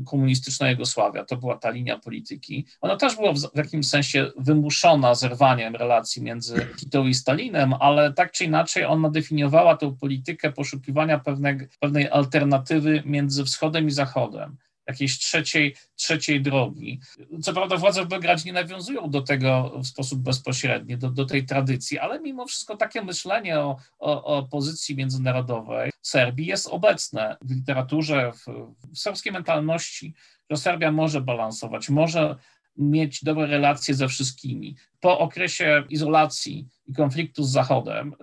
y, 0.00 0.04
komunistyczna 0.04 0.70
Jugosławia, 0.70 1.24
to 1.24 1.36
była 1.36 1.56
ta 1.56 1.70
linia 1.70 1.98
polityki. 1.98 2.66
Ona 2.80 2.96
też 2.96 3.16
była 3.16 3.32
w 3.32 3.56
jakimś 3.56 3.88
sensie 3.88 4.30
wymuszona 4.38 5.14
zerwaniem 5.14 5.76
relacji 5.76 6.22
między 6.22 6.66
Tito 6.76 7.04
i 7.04 7.14
Stalinem, 7.14 7.74
ale 7.80 8.12
tak 8.12 8.32
czy 8.32 8.44
inaczej 8.44 8.84
ona 8.84 9.10
definiowała 9.10 9.76
tę 9.76 9.96
politykę 10.00 10.52
poszukiwania 10.52 11.18
pewnej, 11.18 11.58
pewnej 11.80 12.08
alternatywy 12.08 13.02
między 13.06 13.44
wschodem 13.44 13.86
i 13.86 13.90
zachodem 13.90 14.56
jakiejś 14.88 15.18
trzeciej, 15.18 15.76
trzeciej 15.96 16.42
drogi. 16.42 17.00
Co 17.42 17.52
prawda 17.52 17.76
władze 17.76 18.04
w 18.04 18.08
Belgradzie 18.08 18.44
nie 18.44 18.52
nawiązują 18.52 19.10
do 19.10 19.22
tego 19.22 19.72
w 19.82 19.86
sposób 19.86 20.18
bezpośredni, 20.20 20.98
do, 20.98 21.10
do 21.10 21.24
tej 21.24 21.46
tradycji, 21.46 21.98
ale 21.98 22.20
mimo 22.20 22.46
wszystko 22.46 22.76
takie 22.76 23.02
myślenie 23.02 23.58
o, 23.58 23.76
o, 23.98 24.24
o 24.24 24.42
pozycji 24.42 24.96
międzynarodowej 24.96 25.90
Serbii 26.02 26.46
jest 26.46 26.66
obecne 26.66 27.36
w 27.40 27.50
literaturze, 27.50 28.32
w, 28.32 28.46
w 28.94 28.98
serbskiej 28.98 29.32
mentalności, 29.32 30.14
że 30.50 30.56
Serbia 30.56 30.92
może 30.92 31.20
balansować, 31.20 31.88
może 31.88 32.36
mieć 32.76 33.24
dobre 33.24 33.46
relacje 33.46 33.94
ze 33.94 34.08
wszystkimi. 34.08 34.76
Po 35.00 35.18
okresie 35.18 35.84
izolacji 35.90 36.68
i 36.86 36.94
konfliktu 36.94 37.44
z 37.44 37.50
Zachodem 37.50 38.14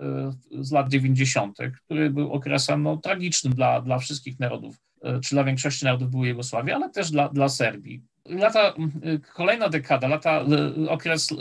y, 0.52 0.64
z 0.64 0.72
lat 0.72 0.88
90., 0.88 1.58
który 1.84 2.10
był 2.10 2.32
okresem 2.32 2.82
no, 2.82 2.96
tragicznym 2.96 3.54
dla, 3.54 3.80
dla 3.80 3.98
wszystkich 3.98 4.40
narodów 4.40 4.76
czy 5.22 5.34
dla 5.34 5.44
większości 5.44 5.84
narodów 5.84 6.10
były 6.10 6.28
Jugosławii, 6.28 6.72
ale 6.72 6.90
też 6.90 7.10
dla, 7.10 7.28
dla 7.28 7.48
Serbii 7.48 8.02
lata, 8.28 8.74
y, 9.06 9.20
kolejna 9.34 9.68
dekada, 9.68 10.08
lata, 10.08 10.44
y, 10.78 10.90
okres 10.90 11.32
y, 11.32 11.36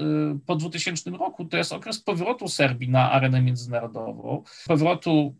po 0.46 0.56
2000 0.56 1.12
roku, 1.12 1.46
to 1.46 1.58
jest 1.58 1.74
okres 1.74 2.00
powrotu 2.00 2.48
Serbii 2.48 2.90
na 2.90 3.12
arenę 3.12 3.42
międzynarodową, 3.42 4.44
powrotu 4.68 5.36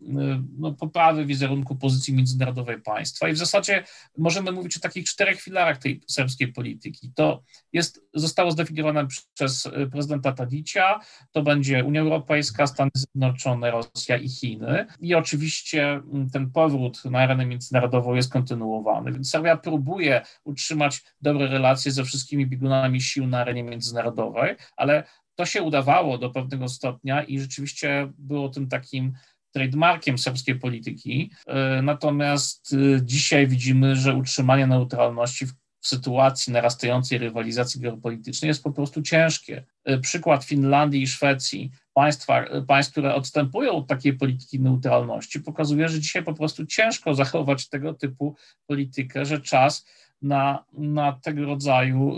no, 0.58 0.72
poprawy 0.72 1.26
wizerunku 1.26 1.76
pozycji 1.76 2.14
międzynarodowej 2.14 2.80
państwa. 2.80 3.28
I 3.28 3.32
w 3.32 3.38
zasadzie 3.38 3.84
możemy 4.18 4.52
mówić 4.52 4.76
o 4.76 4.80
takich 4.80 5.04
czterech 5.04 5.40
filarach 5.40 5.78
tej 5.78 6.00
serbskiej 6.06 6.52
polityki. 6.52 7.12
To 7.14 7.42
jest, 7.72 8.00
zostało 8.14 8.50
zdefiniowane 8.50 9.06
przez 9.34 9.68
prezydenta 9.92 10.32
Tadicia, 10.32 11.00
to 11.32 11.42
będzie 11.42 11.84
Unia 11.84 12.00
Europejska, 12.00 12.66
Stany 12.66 12.90
Zjednoczone, 12.94 13.70
Rosja 13.70 14.16
i 14.16 14.28
Chiny. 14.28 14.86
I 15.00 15.14
oczywiście 15.14 15.92
mm, 15.92 16.30
ten 16.30 16.50
powrót 16.50 17.04
na 17.04 17.18
arenę 17.18 17.46
międzynarodową 17.46 18.14
jest 18.14 18.32
kontynuowany, 18.32 19.12
więc 19.12 19.30
Serbia 19.30 19.56
próbuje 19.56 20.22
utrzymać 20.44 21.02
dobre 21.22 21.35
dobre 21.38 21.48
relacje 21.48 21.92
ze 21.92 22.04
wszystkimi 22.04 22.46
biegunami 22.46 23.00
sił 23.00 23.26
na 23.26 23.40
arenie 23.40 23.62
międzynarodowej, 23.62 24.56
ale 24.76 25.04
to 25.34 25.46
się 25.46 25.62
udawało 25.62 26.18
do 26.18 26.30
pewnego 26.30 26.68
stopnia 26.68 27.22
i 27.22 27.40
rzeczywiście 27.40 28.12
było 28.18 28.48
tym 28.48 28.68
takim 28.68 29.12
trademarkiem 29.52 30.18
serbskiej 30.18 30.58
polityki. 30.58 31.30
E, 31.46 31.82
natomiast 31.82 32.72
e, 32.72 33.02
dzisiaj 33.02 33.46
widzimy, 33.46 33.96
że 33.96 34.14
utrzymanie 34.14 34.66
neutralności 34.66 35.46
w 35.46 35.52
sytuacji 35.80 36.52
narastającej 36.52 37.18
rywalizacji 37.18 37.80
geopolitycznej 37.80 38.48
jest 38.48 38.62
po 38.62 38.72
prostu 38.72 39.02
ciężkie. 39.02 39.64
E, 39.84 39.98
przykład 39.98 40.44
Finlandii 40.44 41.02
i 41.02 41.06
Szwecji, 41.06 41.70
państwa, 41.94 42.44
państw, 42.66 42.92
które 42.92 43.14
odstępują 43.14 43.72
od 43.72 43.86
takiej 43.86 44.12
polityki 44.12 44.60
neutralności, 44.60 45.40
pokazuje, 45.40 45.88
że 45.88 46.00
dzisiaj 46.00 46.22
po 46.22 46.34
prostu 46.34 46.66
ciężko 46.66 47.14
zachować 47.14 47.68
tego 47.68 47.94
typu 47.94 48.36
politykę, 48.66 49.26
że 49.26 49.40
czas 49.40 49.86
na, 50.22 50.64
na 50.72 51.12
tego 51.12 51.44
rodzaju 51.44 52.12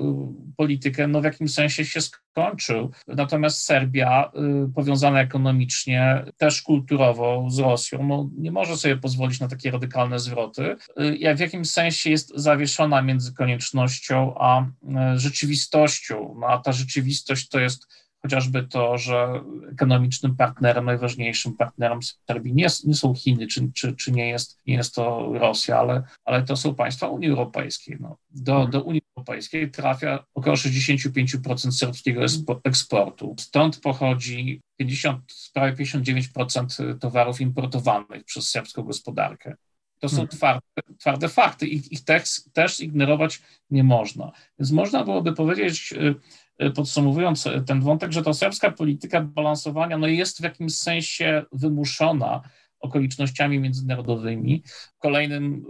y, 0.50 0.54
politykę 0.56 1.08
no 1.08 1.20
w 1.20 1.24
jakimś 1.24 1.54
sensie 1.54 1.84
się 1.84 2.00
skończył. 2.00 2.90
Natomiast 3.06 3.64
Serbia, 3.64 4.30
y, 4.68 4.72
powiązana 4.74 5.20
ekonomicznie, 5.20 6.24
też 6.36 6.62
kulturowo 6.62 7.46
z 7.50 7.58
Rosją, 7.58 8.06
no 8.06 8.30
nie 8.36 8.52
może 8.52 8.76
sobie 8.76 8.96
pozwolić 8.96 9.40
na 9.40 9.48
takie 9.48 9.70
radykalne 9.70 10.18
zwroty. 10.18 10.76
Y, 11.00 11.16
jak 11.16 11.36
w 11.36 11.40
jakimś 11.40 11.70
sensie 11.70 12.10
jest 12.10 12.32
zawieszona 12.34 13.02
między 13.02 13.34
koniecznością 13.34 14.34
a 14.38 14.66
rzeczywistością. 15.14 16.34
No 16.40 16.46
a 16.46 16.58
ta 16.58 16.72
rzeczywistość 16.72 17.48
to 17.48 17.60
jest 17.60 17.86
chociażby 18.22 18.62
to, 18.62 18.98
że 18.98 19.42
ekonomicznym 19.72 20.36
partnerem, 20.36 20.84
najważniejszym 20.84 21.56
partnerem 21.56 21.98
Serbii 22.26 22.54
nie, 22.54 22.66
nie 22.84 22.94
są 22.94 23.14
Chiny, 23.14 23.46
czy, 23.46 23.72
czy, 23.74 23.96
czy 23.96 24.12
nie, 24.12 24.28
jest, 24.28 24.58
nie 24.66 24.74
jest 24.74 24.94
to 24.94 25.32
Rosja, 25.32 25.78
ale, 25.78 26.02
ale 26.24 26.42
to 26.42 26.56
są 26.56 26.74
państwa 26.74 27.08
Unii 27.08 27.28
Europejskiej. 27.28 27.96
No. 28.00 28.16
Do, 28.30 28.52
mhm. 28.52 28.70
do 28.70 28.82
Unii 28.82 29.02
Europejskiej 29.16 29.70
trafia 29.70 30.24
około 30.34 30.56
65% 30.56 31.72
serbskiego 31.72 32.20
eksportu. 32.64 33.34
Stąd 33.38 33.80
pochodzi 33.80 34.60
50, 34.76 35.22
prawie 35.54 35.84
59% 35.84 36.98
towarów 36.98 37.40
importowanych 37.40 38.24
przez 38.24 38.50
serbską 38.50 38.82
gospodarkę. 38.82 39.54
To 40.00 40.08
są 40.08 40.22
mhm. 40.22 40.28
twarde, 40.28 40.66
twarde 40.98 41.28
fakty 41.28 41.66
i 41.66 41.94
ich 41.94 42.04
też, 42.04 42.40
też 42.52 42.80
ignorować 42.80 43.42
nie 43.70 43.84
można. 43.84 44.32
Więc 44.58 44.72
można 44.72 45.04
byłoby 45.04 45.32
powiedzieć, 45.32 45.92
y, 45.92 45.98
Y, 45.98 46.47
podsumowując 46.74 47.46
y, 47.46 47.62
ten 47.66 47.80
wątek, 47.80 48.12
że 48.12 48.22
ta 48.22 48.32
serbska 48.32 48.70
polityka 48.70 49.20
balansowania 49.20 49.98
no 49.98 50.06
jest 50.06 50.40
w 50.40 50.44
jakimś 50.44 50.74
sensie 50.74 51.44
wymuszona 51.52 52.42
okolicznościami 52.80 53.58
międzynarodowymi. 53.58 54.62
Kolejnym 54.98 55.64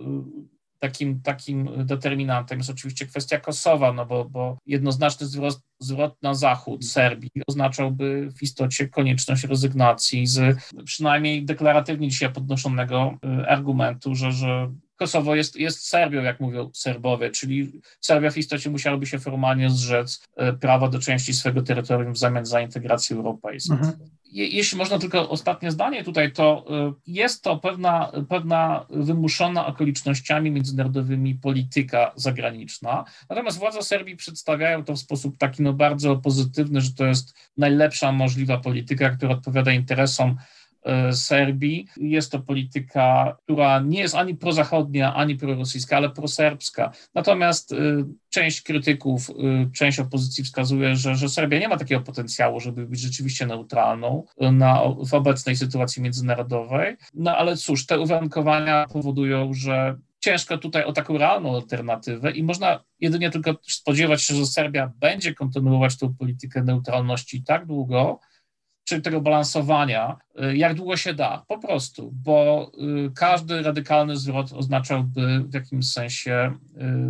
y, 0.45 0.79
takim, 0.79 1.21
takim 1.23 1.71
determinantem 1.87 2.59
jest 2.59 2.71
oczywiście 2.71 3.07
kwestia 3.07 3.41
Kosowa, 3.41 3.93
no 3.93 4.07
bo, 4.07 4.25
bo 4.25 4.59
jednoznaczny 4.67 5.27
zwrot, 5.27 5.61
zwrot 5.81 6.23
na 6.23 6.35
zachód 6.35 6.87
Serbii 6.87 7.31
oznaczałby 7.47 8.33
w 8.39 8.43
istocie 8.43 8.89
konieczność 8.89 9.45
rezygnacji 9.45 10.27
z 10.27 10.57
przynajmniej 10.85 11.45
deklaratywnie 11.45 12.09
dzisiaj 12.09 12.33
podnoszonego 12.33 13.19
argumentu, 13.49 14.15
że, 14.15 14.33
że 14.33 14.73
Kosowo 14.99 15.35
jest, 15.35 15.57
jest 15.57 15.87
Serbią, 15.89 16.23
jak 16.23 16.41
mówią 16.41 16.71
Serbowie, 16.75 17.31
czyli 17.31 17.73
Serbia 18.01 18.31
w 18.31 18.39
istocie 18.39 18.71
musiałaby 18.71 19.07
się 19.07 19.19
formalnie 19.19 19.71
zrzec 19.71 20.23
e, 20.37 20.53
prawa 20.53 20.89
do 20.89 20.99
części 20.99 21.35
swojego 21.35 21.63
terytorium 21.63 22.13
w 22.13 22.19
zamian 22.19 22.47
za 22.47 22.61
integrację 22.61 23.17
europejską. 23.17 23.75
Mhm. 23.75 23.99
Jeśli 24.33 24.79
można 24.79 24.99
tylko 24.99 25.31
ostatnie 25.31 25.71
zdanie 25.71 26.05
tutaj, 26.05 26.33
to 26.33 26.65
e, 26.71 26.93
jest 27.07 27.43
to 27.43 27.57
pewna, 27.57 28.13
pewna 28.29 28.87
wymuszona 28.91 29.67
okolicznościami 29.67 30.51
międzynarodowymi 30.51 31.35
polityka 31.35 32.13
zagraniczna. 32.17 33.05
Natomiast 33.31 33.59
władze 33.59 33.83
Serbii 33.83 34.17
przedstawiają 34.17 34.85
to 34.85 34.95
w 34.95 34.99
sposób 34.99 35.39
taki 35.39 35.63
no 35.63 35.73
bardzo 35.73 36.17
pozytywny, 36.17 36.81
że 36.81 36.93
to 36.93 37.07
jest 37.07 37.35
najlepsza 37.57 38.13
możliwa 38.13 38.59
polityka, 38.59 39.11
która 39.11 39.33
odpowiada 39.33 39.73
interesom 39.73 40.37
Serbii. 41.13 41.87
Jest 41.97 42.33
to 42.33 42.41
polityka, 42.41 43.37
która 43.45 43.81
nie 43.81 44.01
jest 44.01 44.15
ani 44.15 44.37
prozachodnia, 44.37 45.15
ani 45.15 45.37
prorosyjska, 45.37 45.97
ale 45.97 46.11
proserbska. 46.11 46.93
Natomiast 47.15 47.73
e, 47.73 47.77
część 48.29 48.63
krytyków, 48.63 49.31
e, 49.31 49.35
część 49.75 49.99
opozycji 49.99 50.45
wskazuje, 50.45 50.97
że, 50.97 51.15
że 51.15 51.29
Serbia 51.29 51.59
nie 51.59 51.69
ma 51.69 51.77
takiego 51.77 52.01
potencjału, 52.01 52.61
żeby 52.61 52.87
być 52.87 53.01
rzeczywiście 53.01 53.47
neutralną 53.47 54.25
na, 54.41 54.83
w 55.07 55.15
obecnej 55.15 55.57
sytuacji 55.57 56.03
międzynarodowej. 56.03 56.97
No 57.15 57.37
ale 57.37 57.57
cóż, 57.57 57.87
te 57.87 58.01
uwarunkowania 58.01 58.87
powodują, 58.93 59.55
że 59.55 59.97
ciężko 60.21 60.59
tutaj 60.59 60.85
o 60.85 60.93
taką 60.93 61.19
realną 61.19 61.55
alternatywę 61.55 62.31
i 62.31 62.43
można 62.43 62.85
jedynie 63.01 63.31
tylko 63.31 63.55
spodziewać 63.63 64.23
się, 64.23 64.35
że 64.35 64.47
Serbia 64.47 64.93
będzie 64.97 65.35
kontynuować 65.35 65.99
tę 65.99 66.15
politykę 66.19 66.63
neutralności 66.63 67.43
tak 67.43 67.67
długo, 67.67 68.21
czy 68.89 69.01
tego 69.03 69.21
balansowania, 69.21 70.17
y, 70.43 70.57
jak 70.57 70.75
długo 70.75 70.97
się 70.97 71.15
da, 71.15 71.45
po 71.49 71.59
prostu, 71.59 72.13
bo 72.25 72.71
y, 73.07 73.11
każdy 73.15 73.63
radykalny 73.63 74.17
zwrot 74.17 74.53
oznaczałby 74.53 75.45
w 75.49 75.55
jakimś 75.55 75.91
sensie 75.91 76.55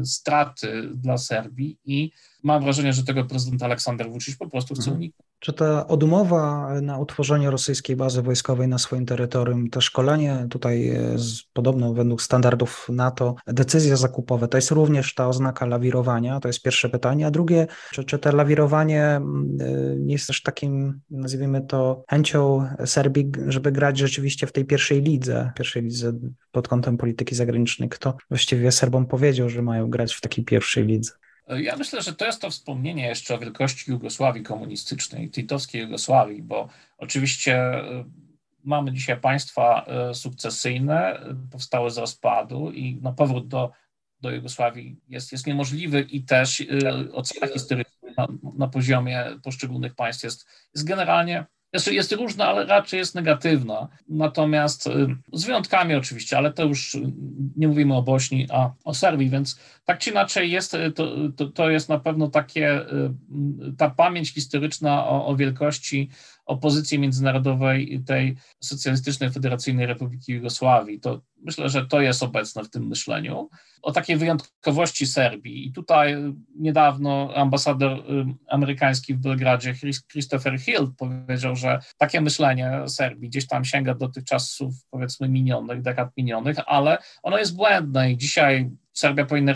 y, 0.00 0.06
straty 0.06 0.90
dla 0.94 1.18
Serbii 1.18 1.78
i 1.85 2.11
mam 2.42 2.62
wrażenie, 2.62 2.92
że 2.92 3.04
tego 3.04 3.25
prezydent 3.25 3.62
Aleksander 3.62 4.11
Vucic 4.11 4.37
po 4.37 4.49
prostu 4.49 4.75
chce 4.75 4.82
mhm. 4.82 4.97
uniknąć. 4.97 5.27
Czy 5.40 5.52
ta 5.52 5.87
odmowa 5.87 6.75
na 6.83 6.99
utworzenie 6.99 7.50
rosyjskiej 7.50 7.97
bazy 7.97 8.23
wojskowej 8.23 8.68
na 8.68 8.78
swoim 8.78 9.07
terytorium, 9.07 9.71
to 9.71 9.80
szkolenie 9.80 10.47
tutaj 10.50 10.99
z, 11.16 11.42
podobno 11.52 11.95
według 11.95 12.23
standardów 12.23 12.87
NATO, 12.92 13.35
decyzje 13.47 13.97
zakupowe, 13.97 14.49
to 14.49 14.59
jest 14.59 14.71
również 14.71 15.14
ta 15.14 15.28
oznaka 15.28 15.66
lawirowania? 15.66 16.40
To 16.40 16.49
jest 16.49 16.62
pierwsze 16.62 16.88
pytanie. 16.88 17.26
A 17.26 17.30
drugie, 17.30 17.66
czy, 17.92 18.04
czy 18.04 18.18
to 18.18 18.37
lawirowanie 18.37 19.04
mm, 19.04 19.59
nie 20.07 20.12
jest 20.12 20.26
też 20.26 20.42
takim, 20.42 21.00
nazwijmy 21.11 21.61
to, 21.61 22.04
chęcią 22.11 22.68
Serbii, 22.85 23.33
żeby 23.47 23.73
grać 23.73 23.99
rzeczywiście 23.99 24.47
w 24.47 24.52
tej 24.52 24.64
pierwszej 24.64 25.02
lidze, 25.02 25.52
pierwszej 25.57 25.83
lidze 25.83 26.12
pod 26.52 26.68
kątem 26.68 26.97
polityki 26.97 27.35
zagranicznej? 27.35 27.88
Kto 27.88 28.16
właściwie 28.30 28.73
Serbom 28.73 29.07
powiedział, 29.07 29.49
że 29.49 29.62
mają 29.62 29.90
grać 29.90 30.14
w 30.14 30.21
takiej 30.21 30.45
pierwszej 30.45 30.87
lidze? 30.87 31.12
Ja 31.57 31.76
myślę, 31.76 32.02
że 32.02 32.14
to 32.14 32.26
jest 32.26 32.40
to 32.40 32.50
wspomnienie 32.50 33.07
jeszcze 33.07 33.35
o 33.35 33.38
wielkości 33.38 33.90
Jugosławii 33.90 34.43
komunistycznej, 34.43 35.31
titowskiej 35.31 35.83
Jugosławii, 35.83 36.43
bo 36.43 36.69
oczywiście 36.99 37.57
e, 37.57 38.05
mamy 38.64 38.93
dzisiaj 38.93 39.21
państwa 39.21 39.85
e, 39.87 40.14
sukcesyjne, 40.14 41.21
powstałe 41.52 41.90
z 41.90 41.99
rozpadu 41.99 42.73
i 42.73 42.99
no, 43.02 43.12
powrót 43.12 43.49
do, 43.49 43.71
do 44.21 44.31
Jugosławii 44.31 45.00
jest, 45.09 45.33
jest 45.33 45.47
niemożliwy 45.47 46.00
i 46.00 46.25
też 46.25 46.62
ocena 47.12 47.47
historyczna 47.47 48.09
na, 48.17 48.28
na 48.59 48.69
poziomie 48.69 49.25
poszczególnych 49.43 49.95
państw 49.95 50.25
jest, 50.25 50.47
jest 50.75 50.87
generalnie 50.87 51.47
jest, 51.72 51.87
jest 51.87 52.12
różna, 52.12 52.46
ale 52.46 52.66
raczej 52.66 52.98
jest 52.98 53.14
negatywna. 53.14 53.88
Natomiast 54.08 54.87
y, 54.87 54.90
z 55.32 55.44
wyjątkami 55.44 55.94
oczywiście, 55.94 56.37
ale 56.37 56.52
to 56.52 56.64
już 56.64 56.96
nie 57.56 57.68
mówimy 57.68 57.96
o 57.96 58.02
Bośni, 58.02 58.46
a 58.50 58.70
o 58.84 58.94
Serbii, 58.94 59.30
więc 59.30 59.60
tak 59.84 59.98
czy 59.98 60.10
inaczej 60.10 60.50
jest, 60.50 60.75
y, 60.75 60.92
to, 60.92 61.14
to, 61.37 61.46
to 61.46 61.70
jest 61.70 61.88
na 61.88 61.98
pewno 61.98 62.28
takie, 62.28 62.80
y, 62.80 63.10
ta 63.78 63.90
pamięć 63.90 64.34
historyczna 64.34 65.06
o, 65.06 65.26
o 65.26 65.37
wielkości 65.37 66.10
opozycji 66.49 66.99
międzynarodowej 66.99 68.02
tej 68.07 68.37
Socjalistycznej 68.61 69.31
Federacyjnej 69.31 69.87
Republiki 69.87 70.33
Jugosławii. 70.33 71.00
To 71.00 71.23
myślę, 71.43 71.69
że 71.69 71.87
to 71.87 72.00
jest 72.00 72.23
obecne 72.23 72.64
w 72.64 72.71
tym 72.71 72.87
myśleniu. 72.87 73.49
O 73.83 73.93
takiej 73.93 74.17
wyjątkowości 74.17 75.07
Serbii. 75.07 75.67
I 75.67 75.73
tutaj 75.73 76.17
niedawno 76.57 77.33
ambasador 77.35 78.02
amerykański 78.49 79.14
w 79.14 79.19
Belgradzie, 79.19 79.75
Christopher 80.12 80.61
Hill, 80.61 80.93
powiedział, 80.99 81.57
że 81.57 81.78
takie 81.99 82.21
myślenie 82.21 82.71
Serbii 82.87 83.28
gdzieś 83.28 83.47
tam 83.47 83.64
sięga 83.64 83.95
do 83.95 84.09
tych 84.09 84.25
czasów, 84.25 84.75
powiedzmy, 84.90 85.28
minionych, 85.28 85.83
dekad 85.83 86.17
minionych, 86.17 86.57
ale 86.67 86.99
ono 87.23 87.38
jest 87.38 87.57
błędne 87.57 88.12
i 88.12 88.17
dzisiaj 88.17 88.71
Serbia 88.99 89.25
powinna 89.25 89.55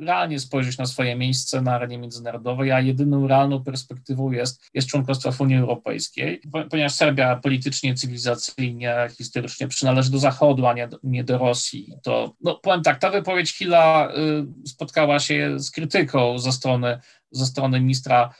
realnie 0.00 0.40
spojrzeć 0.40 0.78
na 0.78 0.86
swoje 0.86 1.16
miejsce 1.16 1.62
na 1.62 1.74
arenie 1.74 1.98
międzynarodowej, 1.98 2.72
a 2.72 2.80
jedyną 2.80 3.28
realną 3.28 3.64
perspektywą 3.64 4.30
jest, 4.30 4.70
jest 4.74 4.88
członkostwo 4.88 5.32
w 5.32 5.40
Unii 5.40 5.56
Europejskiej, 5.56 6.40
ponieważ 6.70 6.92
Serbia 6.92 7.36
politycznie, 7.36 7.94
cywilizacyjnie, 7.94 9.08
historycznie 9.18 9.68
przynależy 9.68 10.10
do 10.10 10.18
Zachodu, 10.18 10.66
a 10.66 10.72
nie, 10.72 10.88
nie 11.02 11.24
do 11.24 11.38
Rosji. 11.38 11.94
To, 12.02 12.34
no, 12.40 12.54
powiem 12.62 12.82
tak, 12.82 12.98
ta 12.98 13.10
wypowiedź 13.10 13.56
Hilla 13.56 14.08
y, 14.64 14.68
spotkała 14.68 15.20
się 15.20 15.58
z 15.60 15.70
krytyką 15.70 16.38
ze 16.38 16.52
strony, 16.52 16.98
ze 17.30 17.46
strony 17.46 17.80
ministra 17.80 18.34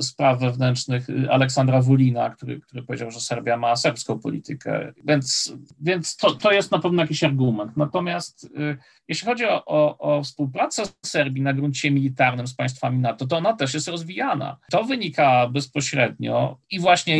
spraw 0.00 0.40
wewnętrznych 0.40 1.06
Aleksandra 1.30 1.82
Wulina, 1.82 2.30
który, 2.30 2.60
który 2.60 2.82
powiedział, 2.82 3.10
że 3.10 3.20
Serbia 3.20 3.56
ma 3.56 3.76
serbską 3.76 4.18
politykę. 4.18 4.92
Więc, 5.04 5.54
więc 5.80 6.16
to, 6.16 6.30
to 6.30 6.52
jest 6.52 6.70
na 6.70 6.78
pewno 6.78 7.02
jakiś 7.02 7.24
argument. 7.24 7.76
Natomiast 7.76 8.50
e, 8.56 8.76
jeśli 9.08 9.26
chodzi 9.26 9.44
o, 9.44 9.64
o, 9.64 9.98
o 9.98 10.22
współpracę 10.22 10.82
Serbii 11.06 11.42
na 11.42 11.52
gruncie 11.52 11.90
militarnym 11.90 12.46
z 12.46 12.54
państwami 12.54 12.98
NATO, 12.98 13.26
to 13.26 13.36
ona 13.36 13.52
też 13.52 13.74
jest 13.74 13.88
rozwijana. 13.88 14.56
To 14.70 14.84
wynika 14.84 15.48
bezpośrednio 15.48 16.58
i 16.70 16.80
właśnie 16.80 17.18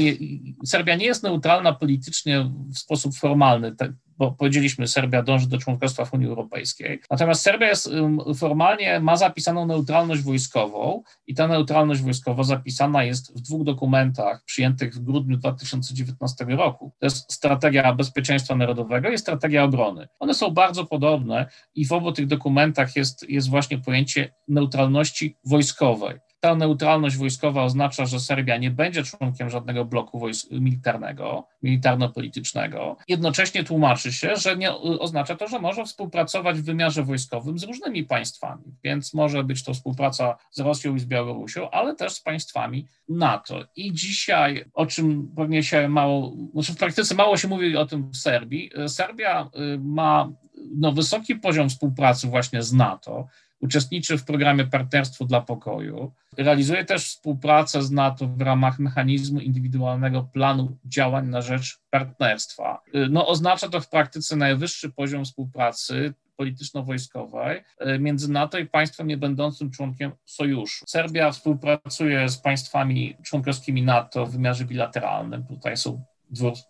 Serbia 0.65 0.95
nie 0.97 1.07
jest 1.07 1.23
neutralna 1.23 1.73
politycznie 1.73 2.51
w 2.75 2.79
sposób 2.79 3.15
formalny, 3.15 3.77
bo 4.19 4.33
powiedzieliśmy, 4.33 4.89
Serbia 4.89 5.23
dąży 5.23 5.49
do 5.49 5.59
członkostwa 5.59 6.05
w 6.05 6.15
Unii 6.15 6.27
Europejskiej. 6.27 7.01
Natomiast 7.11 7.43
Serbia 7.43 7.69
jest, 7.69 7.91
formalnie 8.37 9.01
ma 9.01 9.17
zapisaną 9.17 9.67
neutralność 9.67 10.23
wojskową 10.23 11.03
i 11.27 11.35
ta 11.35 11.49
neutralność 11.49 12.03
wojskowa 12.03 12.45
zapisana 12.45 13.05
jest 13.05 13.39
w 13.39 13.41
dwóch 13.41 13.65
dokumentach 13.65 14.45
przyjętych 14.45 14.95
w 14.95 15.01
grudniu 15.01 15.37
2019 15.37 16.45
roku. 16.45 16.93
To 16.99 17.07
jest 17.07 17.33
strategia 17.33 17.95
bezpieczeństwa 17.95 18.55
narodowego 18.55 19.11
i 19.11 19.19
strategia 19.19 19.65
obrony. 19.65 20.09
One 20.19 20.35
są 20.35 20.51
bardzo 20.51 20.87
podobne 20.87 21.47
i 21.75 21.87
w 21.87 21.93
obu 21.93 22.13
tych 22.13 22.27
dokumentach 22.27 22.97
jest, 22.97 23.29
jest 23.29 23.51
właśnie 23.51 23.79
pojęcie 23.79 24.35
neutralności 24.49 25.37
wojskowej 25.45 26.19
ta 26.45 26.55
neutralność 26.55 27.17
wojskowa 27.17 27.63
oznacza, 27.63 28.07
że 28.07 28.21
Serbia 28.21 28.57
nie 28.57 28.71
będzie 28.71 29.03
członkiem 29.03 29.51
żadnego 29.51 29.85
bloku 29.85 30.19
wojsk 30.19 30.51
militarnego, 30.51 31.47
militarno-politycznego. 31.63 32.97
Jednocześnie 33.09 33.65
tłumaczy 33.65 34.13
się, 34.13 34.37
że 34.37 34.57
nie 34.57 34.73
oznacza 34.75 35.37
to, 35.37 35.49
że 35.49 35.59
może 35.59 35.85
współpracować 35.85 36.59
w 36.59 36.65
wymiarze 36.65 37.03
wojskowym 37.03 37.59
z 37.59 37.63
różnymi 37.63 38.05
państwami, 38.05 38.63
więc 38.83 39.15
może 39.15 39.45
być 39.45 39.65
to 39.65 39.75
współpraca 39.75 40.37
z 40.51 40.61
Rosją 40.61 40.95
i 40.95 41.01
z 41.01 41.05
Białorusią, 41.05 41.71
ale 41.71 41.95
też 41.95 42.13
z 42.13 42.21
państwami 42.21 42.87
NATO. 43.09 43.65
I 43.77 43.93
dzisiaj, 43.93 44.65
o 44.75 44.87
czym 44.87 45.33
pewnie 45.37 45.63
się 45.63 45.89
mało, 45.89 46.33
znaczy 46.53 46.73
w 46.73 46.77
praktyce 46.77 47.15
mało 47.15 47.37
się 47.37 47.49
mówi 47.49 47.77
o 47.77 47.87
tym 47.87 48.11
w 48.11 48.17
Serbii, 48.17 48.71
Serbia 48.89 49.51
y, 49.75 49.79
ma 49.79 50.29
no, 50.77 50.93
wysoki 50.93 51.35
poziom 51.35 51.69
współpracy 51.69 52.29
właśnie 52.29 52.63
z 52.63 52.73
NATO 52.73 53.27
uczestniczy 53.65 54.19
w 54.19 54.25
programie 54.25 54.65
Partnerstwo 54.65 55.25
dla 55.25 55.41
Pokoju. 55.41 56.13
Realizuje 56.39 56.85
też 56.85 57.05
współpracę 57.05 57.83
z 57.83 57.91
NATO 57.91 58.27
w 58.27 58.41
ramach 58.41 58.79
mechanizmu 58.79 59.41
indywidualnego 59.41 60.23
planu 60.23 60.79
działań 60.85 61.29
na 61.29 61.43
rzecz 61.43 61.79
partnerstwa. 61.91 62.81
No, 63.11 63.27
oznacza 63.27 63.69
to 63.69 63.81
w 63.81 63.89
praktyce 63.89 64.37
najwyższy 64.37 64.91
poziom 64.91 65.25
współpracy 65.25 66.15
polityczno-wojskowej 66.37 67.63
między 67.99 68.33
NATO 68.33 68.59
i 68.59 68.67
państwem 68.67 69.07
niebędącym 69.07 69.71
członkiem 69.71 70.13
sojuszu. 70.25 70.85
Serbia 70.89 71.31
współpracuje 71.31 72.29
z 72.29 72.39
państwami 72.39 73.17
członkowskimi 73.23 73.83
NATO 73.83 74.27
w 74.27 74.33
wymiarze 74.33 74.65
bilateralnym. 74.65 75.47
Tutaj 75.47 75.77
są 75.77 76.05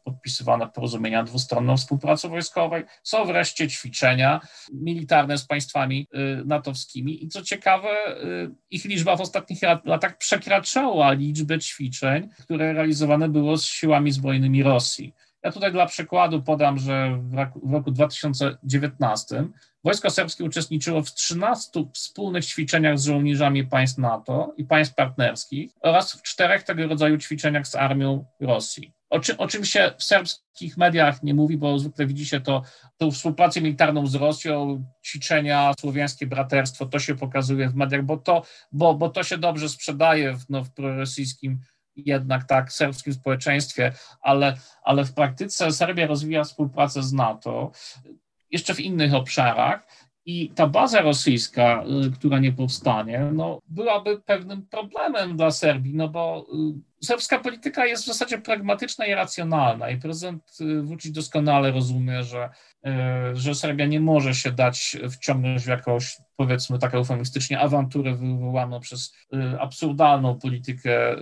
podpisywane 0.04 0.68
porozumienia 0.68 1.22
dwustronną 1.22 1.76
współpracy 1.76 2.28
wojskowej. 2.28 2.84
Są 3.02 3.24
wreszcie 3.24 3.68
ćwiczenia 3.68 4.40
militarne 4.72 5.38
z 5.38 5.46
państwami 5.46 6.08
y, 6.14 6.44
natowskimi 6.44 7.24
i 7.24 7.28
co 7.28 7.42
ciekawe, 7.42 7.88
y, 8.24 8.50
ich 8.70 8.84
liczba 8.84 9.16
w 9.16 9.20
ostatnich 9.20 9.58
latach 9.84 10.18
przekraczała 10.18 11.12
liczbę 11.12 11.58
ćwiczeń, 11.58 12.28
które 12.40 12.72
realizowane 12.72 13.28
było 13.28 13.56
z 13.56 13.64
siłami 13.64 14.12
zbrojnymi 14.12 14.62
Rosji. 14.62 15.14
Ja 15.44 15.52
tutaj 15.52 15.72
dla 15.72 15.86
przykładu 15.86 16.42
podam, 16.42 16.78
że 16.78 17.18
w 17.62 17.72
roku 17.72 17.90
2019 17.90 19.44
wojsko 19.84 20.10
serbskie 20.10 20.44
uczestniczyło 20.44 21.02
w 21.02 21.14
13 21.14 21.84
wspólnych 21.92 22.46
ćwiczeniach 22.46 22.98
z 22.98 23.04
żołnierzami 23.04 23.66
państw 23.66 23.98
NATO 23.98 24.54
i 24.56 24.64
państw 24.64 24.94
partnerskich 24.94 25.72
oraz 25.80 26.12
w 26.12 26.22
czterech 26.22 26.62
tego 26.62 26.86
rodzaju 26.86 27.18
ćwiczeniach 27.18 27.66
z 27.66 27.74
armią 27.74 28.24
Rosji. 28.40 28.92
O 29.14 29.20
czym, 29.20 29.37
o 29.38 29.46
czym 29.46 29.64
się 29.64 29.92
w 29.98 30.05
serbskich 30.05 30.77
mediach 30.77 31.22
nie 31.22 31.35
mówi, 31.35 31.57
bo 31.57 31.79
zwykle 31.79 32.07
widzi 32.07 32.27
się 32.27 32.40
to, 32.40 32.62
tą 32.96 33.11
współpracę 33.11 33.61
militarną 33.61 34.07
z 34.07 34.14
Rosją, 34.14 34.85
ćwiczenia, 35.05 35.72
słowiańskie 35.81 36.27
braterstwo, 36.27 36.87
to 36.87 36.98
się 36.98 37.14
pokazuje 37.14 37.68
w 37.68 37.74
mediach, 37.74 38.05
bo 38.05 38.16
to, 38.16 38.42
bo, 38.72 38.94
bo 38.94 39.09
to 39.09 39.22
się 39.22 39.38
dobrze 39.38 39.68
sprzedaje 39.68 40.33
w, 40.33 40.50
no, 40.50 40.64
w 40.64 40.70
prorosyjskim 40.70 41.61
jednak 41.96 42.44
tak 42.44 42.72
serbskim 42.72 43.12
społeczeństwie, 43.12 43.92
ale, 44.20 44.57
ale 44.83 45.05
w 45.05 45.14
praktyce 45.14 45.72
Serbia 45.72 46.07
rozwija 46.07 46.44
współpracę 46.44 47.03
z 47.03 47.12
NATO 47.12 47.72
jeszcze 48.50 48.74
w 48.74 48.81
innych 48.81 49.14
obszarach 49.14 49.87
i 50.26 50.50
ta 50.54 50.66
baza 50.66 51.02
rosyjska, 51.02 51.84
y, 52.06 52.10
która 52.10 52.38
nie 52.38 52.52
powstanie, 52.52 53.30
no, 53.32 53.58
byłaby 53.68 54.20
pewnym 54.20 54.66
problemem 54.66 55.37
dla 55.37 55.50
Serbii, 55.50 55.94
no 55.94 56.08
bo 56.08 56.46
y, 57.00 57.06
serbska 57.06 57.38
polityka 57.38 57.87
jest 57.87 58.02
w 58.02 58.06
zasadzie 58.06 58.38
pragmatyczna 58.38 59.06
i 59.06 59.14
racjonalna 59.14 59.90
i 59.90 60.00
prezydent 60.00 60.42
y, 60.60 60.82
Vucic 60.82 61.12
doskonale 61.12 61.72
rozumie, 61.72 62.22
że, 62.22 62.50
że 63.34 63.54
Serbia 63.54 63.87
nie 63.87 64.00
może 64.00 64.34
się 64.34 64.52
dać 64.52 64.96
wciągnąć 65.10 65.62
w 65.62 65.68
jakąś, 65.68 66.16
powiedzmy 66.37 66.78
tak 66.78 66.94
eufemistycznie, 66.94 67.60
awanturę 67.60 68.14
wywołaną 68.14 68.80
przez 68.80 69.14
absurdalną 69.60 70.38
politykę 70.38 71.16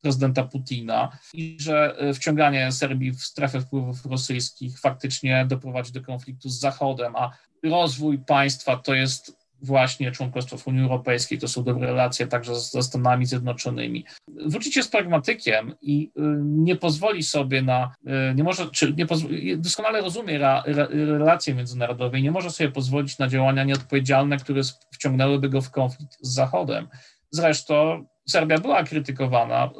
prezydenta 0.00 0.44
Putina 0.44 1.18
i 1.32 1.56
że 1.60 1.96
wciąganie 2.14 2.72
Serbii 2.72 3.12
w 3.12 3.20
strefę 3.20 3.60
wpływów 3.60 4.06
rosyjskich 4.06 4.80
faktycznie 4.80 5.46
doprowadzi 5.48 5.92
do 5.92 6.02
konfliktu 6.02 6.48
z 6.48 6.60
Zachodem, 6.60 7.16
a 7.16 7.30
rozwój 7.70 8.18
państwa 8.18 8.76
to 8.76 8.94
jest 8.94 9.36
właśnie 9.62 10.12
członkostwo 10.12 10.58
w 10.58 10.66
Unii 10.66 10.82
Europejskiej, 10.82 11.38
to 11.38 11.48
są 11.48 11.64
dobre 11.64 11.86
relacje 11.86 12.26
także 12.26 12.54
ze 12.54 12.82
Stanami 12.82 13.26
Zjednoczonymi. 13.26 14.04
Wrócić 14.28 14.76
jest 14.76 14.92
pragmatykiem 14.92 15.74
i 15.82 16.10
y, 16.16 16.20
nie 16.42 16.76
pozwoli 16.76 17.22
sobie 17.22 17.62
na, 17.62 17.92
y, 18.30 18.34
nie 18.34 18.44
może, 18.44 18.70
czy 18.70 18.94
nie 18.94 19.06
pozwoli, 19.06 19.58
doskonale 19.58 20.00
rozumie 20.00 20.38
relacje 20.88 21.54
międzynarodowe 21.54 22.18
i 22.18 22.22
nie 22.22 22.30
może 22.30 22.50
sobie 22.50 22.70
pozwolić 22.70 23.18
na 23.18 23.28
działania 23.28 23.64
nieodpowiedzialne, 23.64 24.36
które 24.36 24.60
wciągnęłyby 24.92 25.48
go 25.48 25.60
w 25.60 25.70
konflikt 25.70 26.18
z 26.20 26.34
Zachodem. 26.34 26.88
Zresztą 27.30 28.06
Serbia 28.28 28.58
była 28.58 28.84
krytykowana, 28.84 29.70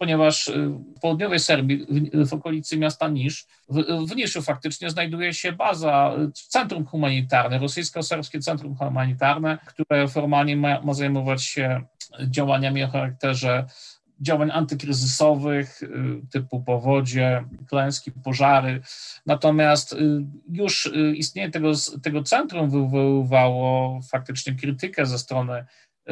ponieważ 0.00 0.50
w 0.96 1.00
południowej 1.00 1.40
Serbii, 1.40 1.86
w, 2.26 2.32
okolicy 2.32 2.78
miasta 2.78 3.08
Nisz, 3.08 3.46
w, 3.68 3.82
w 4.08 4.16
Niszu 4.16 4.42
faktycznie 4.42 4.90
znajduje 4.90 5.34
się 5.34 5.52
baza, 5.52 6.16
centrum 6.34 6.86
humanitarne, 6.86 7.58
rosyjsko-serbskie 7.58 8.40
centrum 8.40 8.76
humanitarne, 8.76 9.58
które 9.66 10.08
formalnie 10.08 10.56
ma, 10.56 10.80
ma 10.80 10.94
zajmować 10.94 11.44
się 11.44 11.82
działaniami 12.28 12.84
o 12.84 12.88
charakterze 12.88 13.66
działań 14.20 14.50
antykryzysowych 14.52 15.82
y, 15.82 15.88
typu 16.30 16.62
powodzie, 16.62 17.44
klęski, 17.68 18.12
pożary. 18.12 18.80
Natomiast 19.26 19.92
y, 19.92 19.96
już 20.48 20.86
y, 20.86 21.16
istnienie 21.16 21.50
tego, 21.50 21.72
tego 22.02 22.22
centrum 22.22 22.70
wywoływało 22.70 24.00
faktycznie 24.10 24.54
krytykę 24.54 25.06
ze 25.06 25.18
strony 25.18 25.64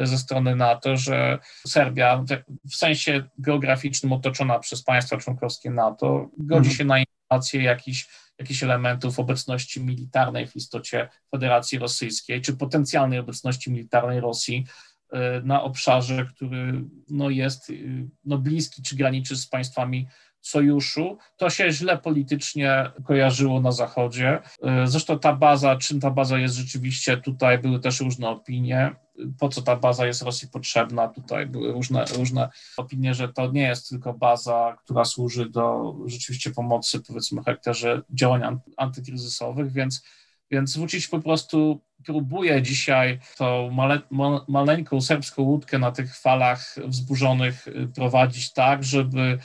ze 0.07 0.17
strony 0.17 0.55
NATO, 0.55 0.97
że 0.97 1.39
Serbia 1.67 2.25
w 2.71 2.75
sensie 2.75 3.23
geograficznym 3.37 4.13
otoczona 4.13 4.59
przez 4.59 4.83
państwa 4.83 5.17
członkowskie 5.17 5.71
NATO 5.71 6.29
godzi 6.37 6.69
mhm. 6.69 6.75
się 6.75 6.85
na 6.85 6.99
instalację 6.99 7.63
jakichś 7.63 8.29
jakichś 8.39 8.63
elementów 8.63 9.19
obecności 9.19 9.83
militarnej 9.83 10.47
w 10.47 10.55
istocie 10.55 11.09
Federacji 11.31 11.79
Rosyjskiej, 11.79 12.41
czy 12.41 12.57
potencjalnej 12.57 13.19
obecności 13.19 13.71
militarnej 13.71 14.19
Rosji 14.19 14.65
E, 15.11 15.41
na 15.41 15.63
obszarze, 15.63 16.25
który 16.25 16.83
no, 17.09 17.29
jest 17.29 17.69
y, 17.69 18.07
no, 18.25 18.37
bliski 18.37 18.83
czy 18.83 18.95
graniczy 18.95 19.35
z 19.35 19.47
państwami 19.47 20.07
sojuszu. 20.41 21.17
To 21.37 21.49
się 21.49 21.71
źle 21.71 21.97
politycznie 21.97 22.91
kojarzyło 23.05 23.61
na 23.61 23.71
Zachodzie. 23.71 24.39
E, 24.63 24.87
zresztą 24.87 25.19
ta 25.19 25.33
baza, 25.33 25.75
czym 25.75 25.99
ta 25.99 26.11
baza 26.11 26.39
jest 26.39 26.55
rzeczywiście, 26.55 27.17
tutaj 27.17 27.57
były 27.59 27.79
też 27.79 27.99
różne 27.99 28.29
opinie. 28.29 28.95
Po 29.39 29.49
co 29.49 29.61
ta 29.61 29.75
baza 29.75 30.05
jest 30.05 30.21
Rosji 30.21 30.47
potrzebna? 30.47 31.07
Tutaj 31.07 31.45
były 31.45 31.71
różne, 31.71 32.05
różne 32.17 32.49
opinie, 32.77 33.13
że 33.13 33.29
to 33.33 33.51
nie 33.51 33.61
jest 33.61 33.89
tylko 33.89 34.13
baza, 34.13 34.77
która 34.83 35.05
służy 35.05 35.49
do 35.49 35.95
rzeczywiście 36.05 36.51
pomocy, 36.51 36.99
powiedzmy, 37.07 37.43
charakterze 37.43 38.01
działań 38.09 38.59
antykryzysowych, 38.77 39.71
więc 39.71 40.03
więc 40.51 40.77
Vucic 40.77 41.07
po 41.07 41.19
prostu 41.19 41.81
próbuje 42.05 42.61
dzisiaj 42.61 43.19
tą 43.37 43.71
male, 43.71 44.01
maleńką 44.47 45.01
serbską 45.01 45.41
łódkę 45.41 45.79
na 45.79 45.91
tych 45.91 46.17
falach 46.17 46.75
wzburzonych 46.85 47.67
y, 47.67 47.87
prowadzić 47.95 48.53
tak, 48.53 48.83
żeby 48.83 49.39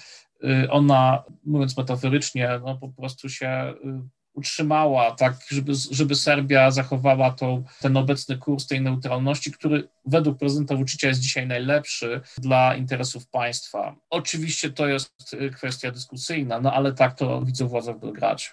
ona, 0.70 1.22
mówiąc 1.44 1.76
metaforycznie, 1.76 2.60
no 2.64 2.76
po 2.76 2.88
prostu 2.88 3.28
się 3.28 3.74
y, 3.84 4.08
utrzymała, 4.34 5.10
tak, 5.10 5.36
żeby, 5.48 5.72
żeby 5.90 6.14
Serbia 6.14 6.70
zachowała 6.70 7.30
tą, 7.30 7.64
ten 7.80 7.96
obecny 7.96 8.38
kurs 8.38 8.66
tej 8.66 8.80
neutralności, 8.80 9.52
który 9.52 9.88
według 10.06 10.38
prezydenta 10.38 10.76
Vucicia 10.76 11.08
jest 11.08 11.20
dzisiaj 11.20 11.46
najlepszy 11.46 12.20
dla 12.38 12.76
interesów 12.76 13.28
państwa. 13.28 13.96
Oczywiście 14.10 14.70
to 14.70 14.86
jest 14.86 15.36
kwestia 15.56 15.90
dyskusyjna, 15.90 16.60
no 16.60 16.72
ale 16.72 16.92
tak 16.92 17.14
to 17.14 17.42
widzą 17.42 17.68
władze 17.68 17.94
w 17.94 17.98
Belgradzie. 17.98 18.46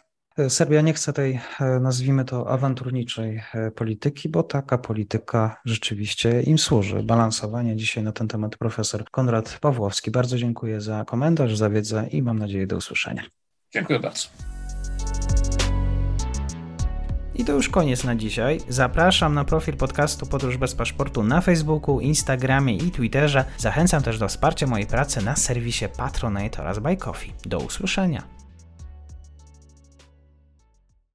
Serbia 0.49 0.81
nie 0.81 0.93
chce 0.93 1.13
tej, 1.13 1.39
e, 1.59 1.79
nazwijmy 1.79 2.25
to, 2.25 2.49
awanturniczej 2.49 3.41
e, 3.53 3.71
polityki, 3.71 4.29
bo 4.29 4.43
taka 4.43 4.77
polityka 4.77 5.61
rzeczywiście 5.65 6.41
im 6.41 6.57
służy. 6.57 7.03
Balansowanie 7.03 7.75
dzisiaj 7.75 8.03
na 8.03 8.11
ten 8.11 8.27
temat 8.27 8.57
profesor 8.57 9.03
Konrad 9.11 9.57
Pawłowski. 9.61 10.11
Bardzo 10.11 10.37
dziękuję 10.37 10.81
za 10.81 11.05
komentarz, 11.05 11.57
za 11.57 11.69
wiedzę 11.69 12.07
i 12.11 12.21
mam 12.21 12.39
nadzieję 12.39 12.67
do 12.67 12.77
usłyszenia. 12.77 13.23
Dziękuję 13.73 13.99
bardzo. 13.99 14.27
I 17.35 17.45
to 17.45 17.53
już 17.53 17.69
koniec 17.69 18.03
na 18.03 18.15
dzisiaj. 18.15 18.59
Zapraszam 18.69 19.33
na 19.33 19.45
profil 19.45 19.77
podcastu 19.77 20.25
Podróż 20.25 20.57
bez 20.57 20.75
paszportu 20.75 21.23
na 21.23 21.41
Facebooku, 21.41 21.99
Instagramie 21.99 22.77
i 22.77 22.91
Twitterze. 22.91 23.45
Zachęcam 23.57 24.03
też 24.03 24.19
do 24.19 24.27
wsparcia 24.27 24.67
mojej 24.67 24.87
pracy 24.87 25.25
na 25.25 25.35
serwisie 25.35 25.85
Patronite 25.97 26.61
oraz 26.61 26.79
Buy 26.79 26.97
Coffee. 26.97 27.33
Do 27.45 27.59
usłyszenia. 27.59 28.40